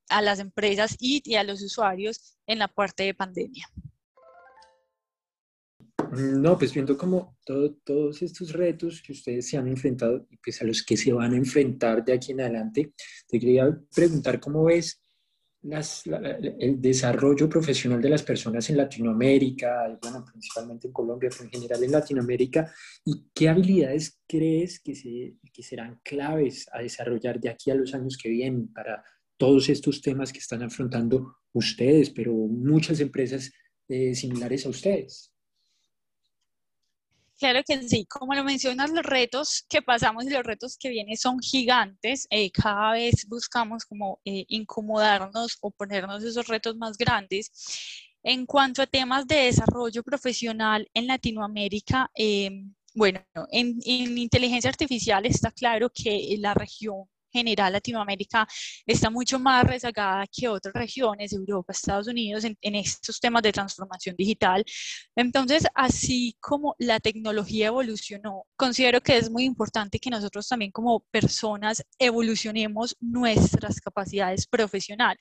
a 0.09 0.21
las 0.21 0.39
empresas 0.39 0.97
y, 0.99 1.35
a 1.35 1.43
los 1.45 1.63
usuarios 1.63 2.37
en 2.45 2.59
la 2.59 2.67
parte 2.67 3.03
de 3.03 3.13
pandemia. 3.13 3.65
No, 6.11 6.57
pues 6.57 6.73
viendo 6.73 6.97
como 6.97 7.37
todos 7.45 8.21
estos 8.21 8.51
retos 8.51 9.01
que 9.01 9.13
ustedes 9.13 9.49
se 9.49 9.57
han 9.57 9.67
enfrentado 9.67 10.27
y 10.29 10.37
pues 10.37 10.61
a 10.61 10.65
los 10.65 10.83
que 10.83 10.97
se 10.97 11.13
van 11.13 11.33
a 11.33 11.37
enfrentar 11.37 12.03
de 12.03 12.13
aquí 12.13 12.33
en 12.33 12.41
adelante, 12.41 12.93
te 13.27 13.39
quería 13.39 13.77
preguntar 13.93 14.39
cómo 14.39 14.65
ves 14.65 15.01
el 15.63 16.81
desarrollo 16.81 17.49
profesional 17.49 18.01
de 18.01 18.09
las 18.09 18.23
personas 18.23 18.69
en 18.69 18.77
Latinoamérica, 18.77 19.97
bueno, 20.01 20.23
principalmente 20.23 20.87
en 20.87 20.93
Colombia, 20.93 21.29
pero 21.31 21.43
en 21.45 21.49
general 21.49 21.83
en 21.83 21.91
Latinoamérica, 21.91 22.71
y 23.03 23.25
qué 23.33 23.49
habilidades 23.49 24.19
crees 24.27 24.79
que, 24.79 24.95
se, 24.95 25.35
que 25.51 25.63
serán 25.63 25.99
claves 26.03 26.67
a 26.71 26.81
desarrollar 26.81 27.39
de 27.39 27.49
aquí 27.49 27.71
a 27.71 27.75
los 27.75 27.93
años 27.93 28.17
que 28.17 28.29
vienen 28.29 28.71
para 28.71 29.03
todos 29.37 29.69
estos 29.69 30.01
temas 30.01 30.31
que 30.31 30.39
están 30.39 30.63
afrontando 30.63 31.37
ustedes, 31.53 32.09
pero 32.09 32.33
muchas 32.33 32.99
empresas 32.99 33.51
eh, 33.87 34.15
similares 34.15 34.65
a 34.65 34.69
ustedes. 34.69 35.33
Claro 37.39 37.61
que 37.67 37.83
sí, 37.87 38.05
como 38.07 38.33
lo 38.33 38.43
mencionas, 38.43 38.89
los 38.91 39.03
retos 39.03 39.63
que 39.69 39.83
pasamos 39.83 40.25
y 40.25 40.29
los 40.31 40.43
retos 40.43 40.75
que 40.79 40.89
vienen 40.89 41.17
son 41.17 41.39
gigantes. 41.39 42.25
Eh, 42.31 42.49
cada 42.51 42.93
vez 42.93 43.27
buscamos 43.27 43.85
como 43.85 44.19
eh, 44.25 44.45
incomodarnos 44.47 45.57
o 45.61 45.69
ponernos 45.69 46.23
esos 46.23 46.47
retos 46.47 46.75
más 46.77 46.97
grandes. 46.97 47.51
En 48.23 48.47
cuanto 48.47 48.81
a 48.81 48.87
temas 48.87 49.27
de 49.27 49.35
desarrollo 49.35 50.01
profesional 50.03 50.89
en 50.95 51.05
Latinoamérica, 51.05 52.09
em, 52.15 52.73
bueno, 52.95 53.19
en, 53.51 53.79
en 53.85 54.17
inteligencia 54.17 54.71
artificial 54.71 55.25
está 55.27 55.51
claro 55.51 55.91
que 55.93 56.35
la 56.39 56.55
región 56.55 57.03
general 57.31 57.73
Latinoamérica 57.73 58.47
está 58.85 59.09
mucho 59.09 59.39
más 59.39 59.63
rezagada 59.63 60.25
que 60.27 60.47
otras 60.47 60.73
regiones, 60.73 61.33
Europa, 61.33 61.73
Estados 61.73 62.07
Unidos, 62.07 62.43
en, 62.43 62.75
estos 62.75 63.19
temas 63.19 63.43
de 63.43 63.51
transformación 63.51 64.15
digital. 64.17 64.63
Entonces, 65.15 65.65
así 65.73 66.35
como 66.39 66.75
la 66.79 66.99
tecnología 66.99 67.67
evolucionó, 67.67 68.45
considero 68.55 69.01
que 69.01 69.17
es 69.17 69.29
muy 69.29 69.43
importante 69.43 69.99
que 69.99 70.09
nosotros 70.09 70.47
también 70.47 70.71
como 70.71 71.01
personas 71.11 71.83
evolucionemos 71.99 72.95
nuestras 72.99 73.79
capacidades 73.81 74.47
profesionales, 74.47 75.19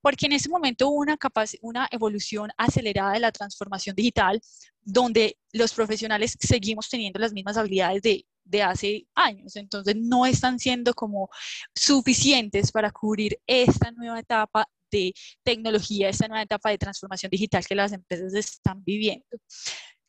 porque 0.00 0.26
en 0.26 0.32
ese 0.32 0.48
momento 0.48 0.88
hubo 0.88 1.00
una, 1.00 1.18
una 1.62 1.88
evolución 1.90 2.50
acelerada 2.56 3.12
de 3.12 3.20
la 3.20 3.32
transformación 3.32 3.94
digital, 3.96 4.40
donde 4.82 5.36
los 5.52 5.74
profesionales 5.74 6.36
seguimos 6.40 6.88
teniendo 6.88 7.18
las 7.18 7.32
mismas 7.32 7.56
habilidades 7.56 8.02
de 8.02 8.24
de 8.48 8.62
hace 8.62 9.06
años, 9.14 9.56
entonces 9.56 9.96
no 9.96 10.26
están 10.26 10.58
siendo 10.58 10.94
como 10.94 11.28
suficientes 11.74 12.72
para 12.72 12.90
cubrir 12.90 13.38
esta 13.46 13.90
nueva 13.92 14.20
etapa 14.20 14.66
de 14.90 15.12
tecnología, 15.42 16.08
esta 16.08 16.28
nueva 16.28 16.42
etapa 16.42 16.70
de 16.70 16.78
transformación 16.78 17.30
digital 17.30 17.66
que 17.66 17.74
las 17.74 17.92
empresas 17.92 18.34
están 18.34 18.82
viviendo. 18.84 19.26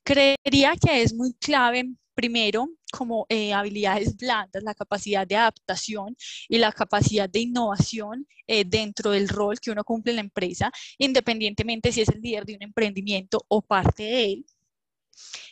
Creería 0.04 0.76
que 0.76 1.02
es 1.02 1.14
muy 1.14 1.34
clave 1.34 1.90
primero 2.16 2.68
como 2.92 3.26
eh, 3.30 3.54
habilidades 3.54 4.18
blandas, 4.18 4.62
la 4.64 4.74
capacidad 4.74 5.26
de 5.26 5.38
adaptación 5.38 6.18
y 6.50 6.58
la 6.58 6.74
capacidad 6.74 7.30
de 7.30 7.40
innovación 7.40 8.28
eh, 8.48 8.66
dentro 8.66 9.12
del 9.12 9.30
rol 9.30 9.60
que 9.60 9.72
uno 9.72 9.84
cumple 9.86 10.12
en 10.12 10.16
la 10.18 10.22
empresa, 10.24 10.72
independientemente 10.98 11.92
si 11.94 12.02
es 12.02 12.10
el 12.10 12.22
líder 12.22 12.46
de 12.46 12.56
un 12.56 12.64
emprendimiento 12.64 13.46
o 13.48 13.62
parte 13.62 14.04
de 14.04 14.26
él. 14.26 14.46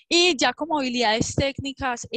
Y 0.09 0.35
ya 0.37 0.53
como 0.53 0.77
habilidades 0.79 1.35
técnicas, 1.35 2.07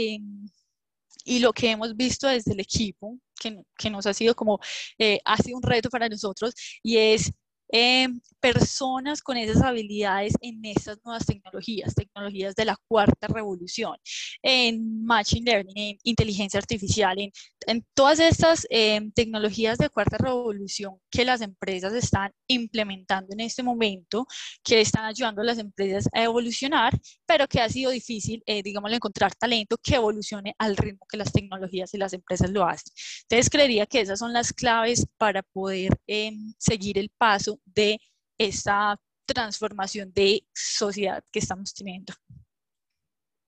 y 1.24 1.40
lo 1.40 1.52
que 1.52 1.70
hemos 1.70 1.96
visto 1.96 2.28
desde 2.28 2.52
el 2.52 2.60
equipo, 2.60 3.18
que, 3.40 3.62
que 3.76 3.90
nos 3.90 4.06
ha 4.06 4.14
sido 4.14 4.34
como, 4.34 4.60
eh, 4.98 5.20
ha 5.24 5.36
sido 5.38 5.56
un 5.56 5.62
reto 5.62 5.88
para 5.90 6.08
nosotros, 6.08 6.54
y 6.82 6.96
es 6.98 7.32
eh, 7.72 8.08
personas 8.40 9.22
con 9.22 9.36
esas 9.36 9.62
habilidades 9.62 10.34
en 10.40 10.64
estas 10.64 10.98
nuevas 11.04 11.26
tecnologías, 11.26 11.94
tecnologías 11.94 12.54
de 12.54 12.64
la 12.64 12.76
cuarta 12.88 13.26
revolución, 13.28 13.96
en 14.42 15.04
machine 15.04 15.50
learning, 15.50 15.76
en 15.76 15.98
inteligencia 16.02 16.58
artificial, 16.58 17.18
en, 17.18 17.30
en 17.66 17.84
todas 17.94 18.18
estas 18.18 18.66
eh, 18.70 19.00
tecnologías 19.14 19.78
de 19.78 19.90
cuarta 19.90 20.16
revolución 20.18 20.96
que 21.10 21.24
las 21.24 21.40
empresas 21.42 21.92
están 21.92 22.32
implementando 22.46 23.32
en 23.32 23.40
este 23.40 23.62
momento, 23.62 24.26
que 24.64 24.80
están 24.80 25.04
ayudando 25.04 25.42
a 25.42 25.44
las 25.44 25.58
empresas 25.58 26.08
a 26.12 26.24
evolucionar, 26.24 26.98
pero 27.26 27.46
que 27.46 27.60
ha 27.60 27.68
sido 27.68 27.90
difícil, 27.90 28.42
eh, 28.46 28.62
digamos, 28.62 28.92
encontrar 28.92 29.34
talento 29.34 29.76
que 29.82 29.96
evolucione 29.96 30.54
al 30.58 30.76
ritmo 30.76 31.06
que 31.08 31.16
las 31.16 31.32
tecnologías 31.32 31.92
y 31.94 31.98
las 31.98 32.12
empresas 32.12 32.50
lo 32.50 32.64
hacen. 32.64 32.92
Entonces, 33.22 33.50
creería 33.50 33.86
que 33.86 34.00
esas 34.00 34.18
son 34.18 34.32
las 34.32 34.52
claves 34.52 35.06
para 35.18 35.42
poder 35.42 35.96
em, 36.06 36.52
seguir 36.58 36.98
el 36.98 37.10
paso 37.18 37.59
de 37.64 37.98
esta 38.38 38.98
transformación 39.26 40.12
de 40.12 40.44
sociedad 40.52 41.22
que 41.30 41.38
estamos 41.38 41.72
teniendo. 41.74 42.12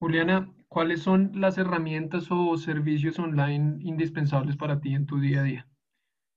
Juliana, 0.00 0.52
¿cuáles 0.68 1.02
son 1.02 1.32
las 1.34 1.58
herramientas 1.58 2.26
o 2.30 2.56
servicios 2.56 3.18
online 3.18 3.76
indispensables 3.80 4.56
para 4.56 4.80
ti 4.80 4.94
en 4.94 5.06
tu 5.06 5.20
día 5.20 5.40
a 5.40 5.44
día? 5.44 5.68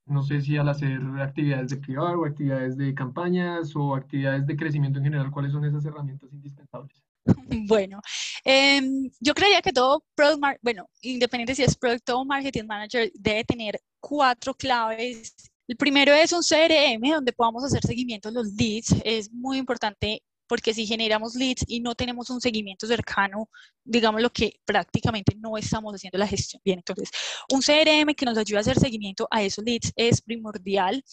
No 0.05 0.21
sé 0.21 0.41
si 0.41 0.55
al 0.55 0.69
hacer 0.69 0.99
actividades 1.19 1.71
de 1.71 1.77
privado 1.77 2.19
o 2.19 2.25
actividades 2.25 2.77
de 2.77 2.93
campañas 2.93 3.75
o 3.75 3.95
actividades 3.95 4.45
de 4.45 4.55
crecimiento 4.55 4.99
en 4.99 5.05
general, 5.05 5.31
¿cuáles 5.31 5.51
son 5.51 5.65
esas 5.65 5.83
herramientas 5.85 6.31
indispensables? 6.31 7.03
Bueno, 7.67 8.01
em, 8.43 9.09
yo 9.19 9.33
creía 9.33 9.61
que 9.61 9.73
todo 9.73 10.05
product, 10.13 10.59
bueno, 10.61 10.87
independiente 11.01 11.55
si 11.55 11.63
es 11.63 11.75
Product 11.75 12.07
o 12.11 12.23
Marketing 12.23 12.65
Manager, 12.67 13.11
debe 13.15 13.43
tener 13.43 13.79
cuatro 13.99 14.53
claves 14.53 15.33
el 15.67 15.77
primero 15.77 16.13
es 16.13 16.31
un 16.31 16.41
CRM 16.41 17.09
donde 17.09 17.33
podamos 17.33 17.63
hacer 17.63 17.81
seguimiento 17.81 18.29
de 18.29 18.35
los 18.35 18.53
leads. 18.53 18.95
Es 19.03 19.31
muy 19.31 19.57
importante 19.57 20.21
porque 20.47 20.73
si 20.73 20.85
generamos 20.85 21.35
leads 21.35 21.63
y 21.67 21.79
no 21.79 21.95
tenemos 21.95 22.29
un 22.29 22.39
seguimiento 22.39 22.85
cercano, 22.85 23.49
digamos 23.83 24.21
lo 24.21 24.29
que 24.29 24.59
prácticamente 24.65 25.35
no 25.37 25.57
estamos 25.57 25.93
haciendo 25.95 26.19
la 26.19 26.27
gestión 26.27 26.61
bien. 26.63 26.79
Entonces, 26.79 27.09
un 27.51 27.61
CRM 27.61 28.13
que 28.13 28.25
nos 28.25 28.37
ayude 28.37 28.57
a 28.57 28.61
hacer 28.61 28.79
seguimiento 28.79 29.27
a 29.31 29.41
esos 29.41 29.63
leads 29.63 29.91
es 29.95 30.21
primordial. 30.21 31.03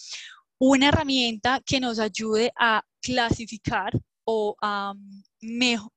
Una 0.58 0.88
herramienta 0.88 1.60
que 1.64 1.80
nos 1.80 1.98
ayude 1.98 2.52
a 2.56 2.82
clasificar 3.00 3.92
o 4.24 4.54
a 4.60 4.94
mejor, 5.40 5.90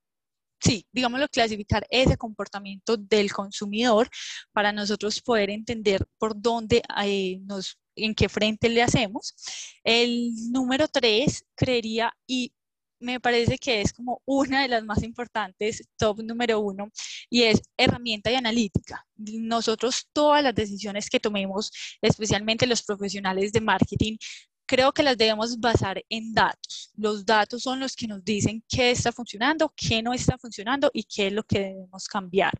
sí, 0.59 0.87
digámoslo, 0.91 1.27
clasificar 1.27 1.85
ese 1.89 2.17
comportamiento 2.17 2.97
del 2.97 3.31
consumidor 3.31 4.09
para 4.51 4.71
nosotros 4.71 5.21
poder 5.21 5.49
entender 5.49 6.07
por 6.17 6.39
dónde 6.41 6.81
eh, 7.03 7.37
nos 7.41 7.77
en 7.95 8.15
qué 8.15 8.29
frente 8.29 8.69
le 8.69 8.81
hacemos. 8.81 9.35
El 9.83 10.31
número 10.51 10.87
tres, 10.87 11.45
creería, 11.55 12.13
y 12.27 12.53
me 12.99 13.19
parece 13.19 13.57
que 13.57 13.81
es 13.81 13.93
como 13.93 14.21
una 14.25 14.61
de 14.61 14.67
las 14.67 14.83
más 14.83 15.03
importantes, 15.03 15.87
top 15.97 16.21
número 16.23 16.59
uno, 16.59 16.89
y 17.29 17.43
es 17.43 17.61
herramienta 17.77 18.31
y 18.31 18.35
analítica. 18.35 19.05
Nosotros 19.15 20.07
todas 20.13 20.43
las 20.43 20.55
decisiones 20.55 21.09
que 21.09 21.19
tomemos, 21.19 21.71
especialmente 22.01 22.67
los 22.67 22.83
profesionales 22.83 23.51
de 23.51 23.61
marketing, 23.61 24.17
creo 24.65 24.91
que 24.91 25.03
las 25.03 25.17
debemos 25.17 25.59
basar 25.59 26.03
en 26.09 26.33
datos. 26.33 26.91
Los 26.95 27.25
datos 27.25 27.63
son 27.63 27.79
los 27.79 27.95
que 27.95 28.07
nos 28.07 28.23
dicen 28.23 28.63
qué 28.67 28.91
está 28.91 29.11
funcionando, 29.11 29.71
qué 29.75 30.01
no 30.01 30.13
está 30.13 30.37
funcionando 30.37 30.89
y 30.93 31.03
qué 31.03 31.27
es 31.27 31.33
lo 31.33 31.43
que 31.43 31.59
debemos 31.59 32.07
cambiar. 32.07 32.53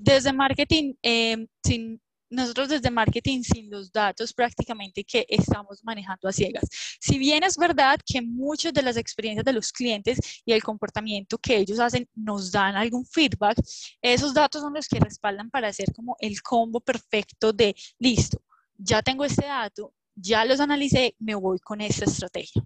Desde 0.00 0.32
marketing, 0.32 0.94
eh, 1.02 1.46
sin 1.64 2.00
nosotros 2.30 2.68
desde 2.68 2.90
marketing 2.90 3.42
sin 3.42 3.70
los 3.70 3.90
datos 3.92 4.32
prácticamente 4.32 5.04
que 5.04 5.26
estamos 5.28 5.82
manejando 5.84 6.28
a 6.28 6.32
ciegas. 6.32 6.64
Si 7.00 7.18
bien 7.18 7.44
es 7.44 7.56
verdad 7.56 7.98
que 8.04 8.20
muchas 8.22 8.72
de 8.72 8.82
las 8.82 8.96
experiencias 8.96 9.44
de 9.44 9.52
los 9.52 9.72
clientes 9.72 10.18
y 10.44 10.52
el 10.52 10.62
comportamiento 10.62 11.38
que 11.38 11.56
ellos 11.56 11.80
hacen 11.80 12.08
nos 12.14 12.52
dan 12.52 12.76
algún 12.76 13.06
feedback, 13.06 13.58
esos 14.02 14.34
datos 14.34 14.62
son 14.62 14.74
los 14.74 14.88
que 14.88 15.00
respaldan 15.00 15.50
para 15.50 15.68
hacer 15.68 15.92
como 15.94 16.16
el 16.20 16.40
combo 16.42 16.80
perfecto 16.80 17.52
de 17.52 17.74
listo, 17.98 18.42
ya 18.76 19.02
tengo 19.02 19.24
este 19.24 19.46
dato, 19.46 19.92
ya 20.14 20.44
los 20.44 20.60
analicé, 20.60 21.14
me 21.18 21.34
voy 21.34 21.58
con 21.58 21.80
esta 21.80 22.04
estrategia. 22.04 22.62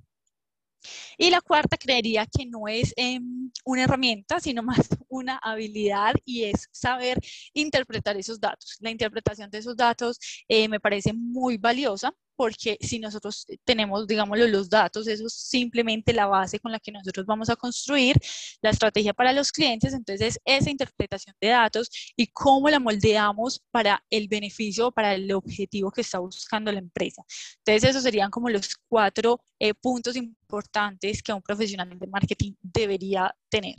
Y 1.18 1.30
la 1.30 1.40
cuarta 1.40 1.76
creería 1.76 2.26
que 2.26 2.46
no 2.46 2.68
es 2.68 2.92
em, 2.96 3.50
una 3.64 3.84
herramienta, 3.84 4.40
sino 4.40 4.62
más 4.86 4.88
una 5.08 5.38
habilidad 5.38 6.14
y 6.24 6.44
es 6.44 6.68
saber 6.72 7.18
interpretar 7.54 8.16
esos 8.16 8.40
datos. 8.40 8.76
La 8.80 8.90
interpretación 8.90 9.50
de 9.50 9.58
esos 9.58 9.76
datos 9.76 10.18
eh, 10.48 10.68
me 10.68 10.80
parece 10.80 11.12
muy 11.12 11.56
valiosa 11.58 12.14
porque 12.36 12.78
si 12.80 12.98
nosotros 12.98 13.46
tenemos, 13.64 14.06
digámoslo, 14.06 14.46
los 14.48 14.68
datos, 14.68 15.06
eso 15.06 15.26
es 15.26 15.34
simplemente 15.34 16.12
la 16.12 16.26
base 16.26 16.58
con 16.58 16.72
la 16.72 16.80
que 16.80 16.92
nosotros 16.92 17.26
vamos 17.26 17.50
a 17.50 17.56
construir 17.56 18.16
la 18.60 18.70
estrategia 18.70 19.12
para 19.12 19.32
los 19.32 19.52
clientes, 19.52 19.94
entonces 19.94 20.38
esa 20.44 20.70
interpretación 20.70 21.34
de 21.40 21.48
datos 21.48 21.90
y 22.16 22.26
cómo 22.28 22.68
la 22.70 22.78
moldeamos 22.78 23.62
para 23.70 24.02
el 24.10 24.28
beneficio, 24.28 24.90
para 24.90 25.14
el 25.14 25.32
objetivo 25.32 25.90
que 25.90 26.00
está 26.02 26.18
buscando 26.18 26.72
la 26.72 26.78
empresa. 26.78 27.22
Entonces 27.58 27.90
esos 27.90 28.02
serían 28.02 28.30
como 28.30 28.48
los 28.48 28.76
cuatro 28.88 29.40
eh, 29.58 29.74
puntos 29.74 30.16
importantes 30.16 31.22
que 31.22 31.32
un 31.32 31.42
profesional 31.42 31.98
de 31.98 32.06
marketing 32.06 32.54
debería 32.62 33.34
tener. 33.48 33.74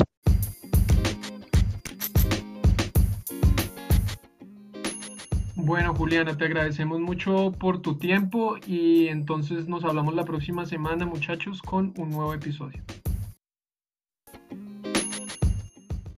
Bueno, 5.65 5.95
Juliana, 5.95 6.35
te 6.35 6.43
agradecemos 6.43 6.99
mucho 6.99 7.53
por 7.57 7.81
tu 7.81 7.95
tiempo 7.95 8.57
y 8.67 9.07
entonces 9.07 9.65
nos 9.69 9.85
hablamos 9.85 10.13
la 10.13 10.25
próxima 10.25 10.65
semana, 10.65 11.05
muchachos, 11.05 11.61
con 11.61 11.93
un 11.97 12.09
nuevo 12.09 12.33
episodio. 12.33 12.83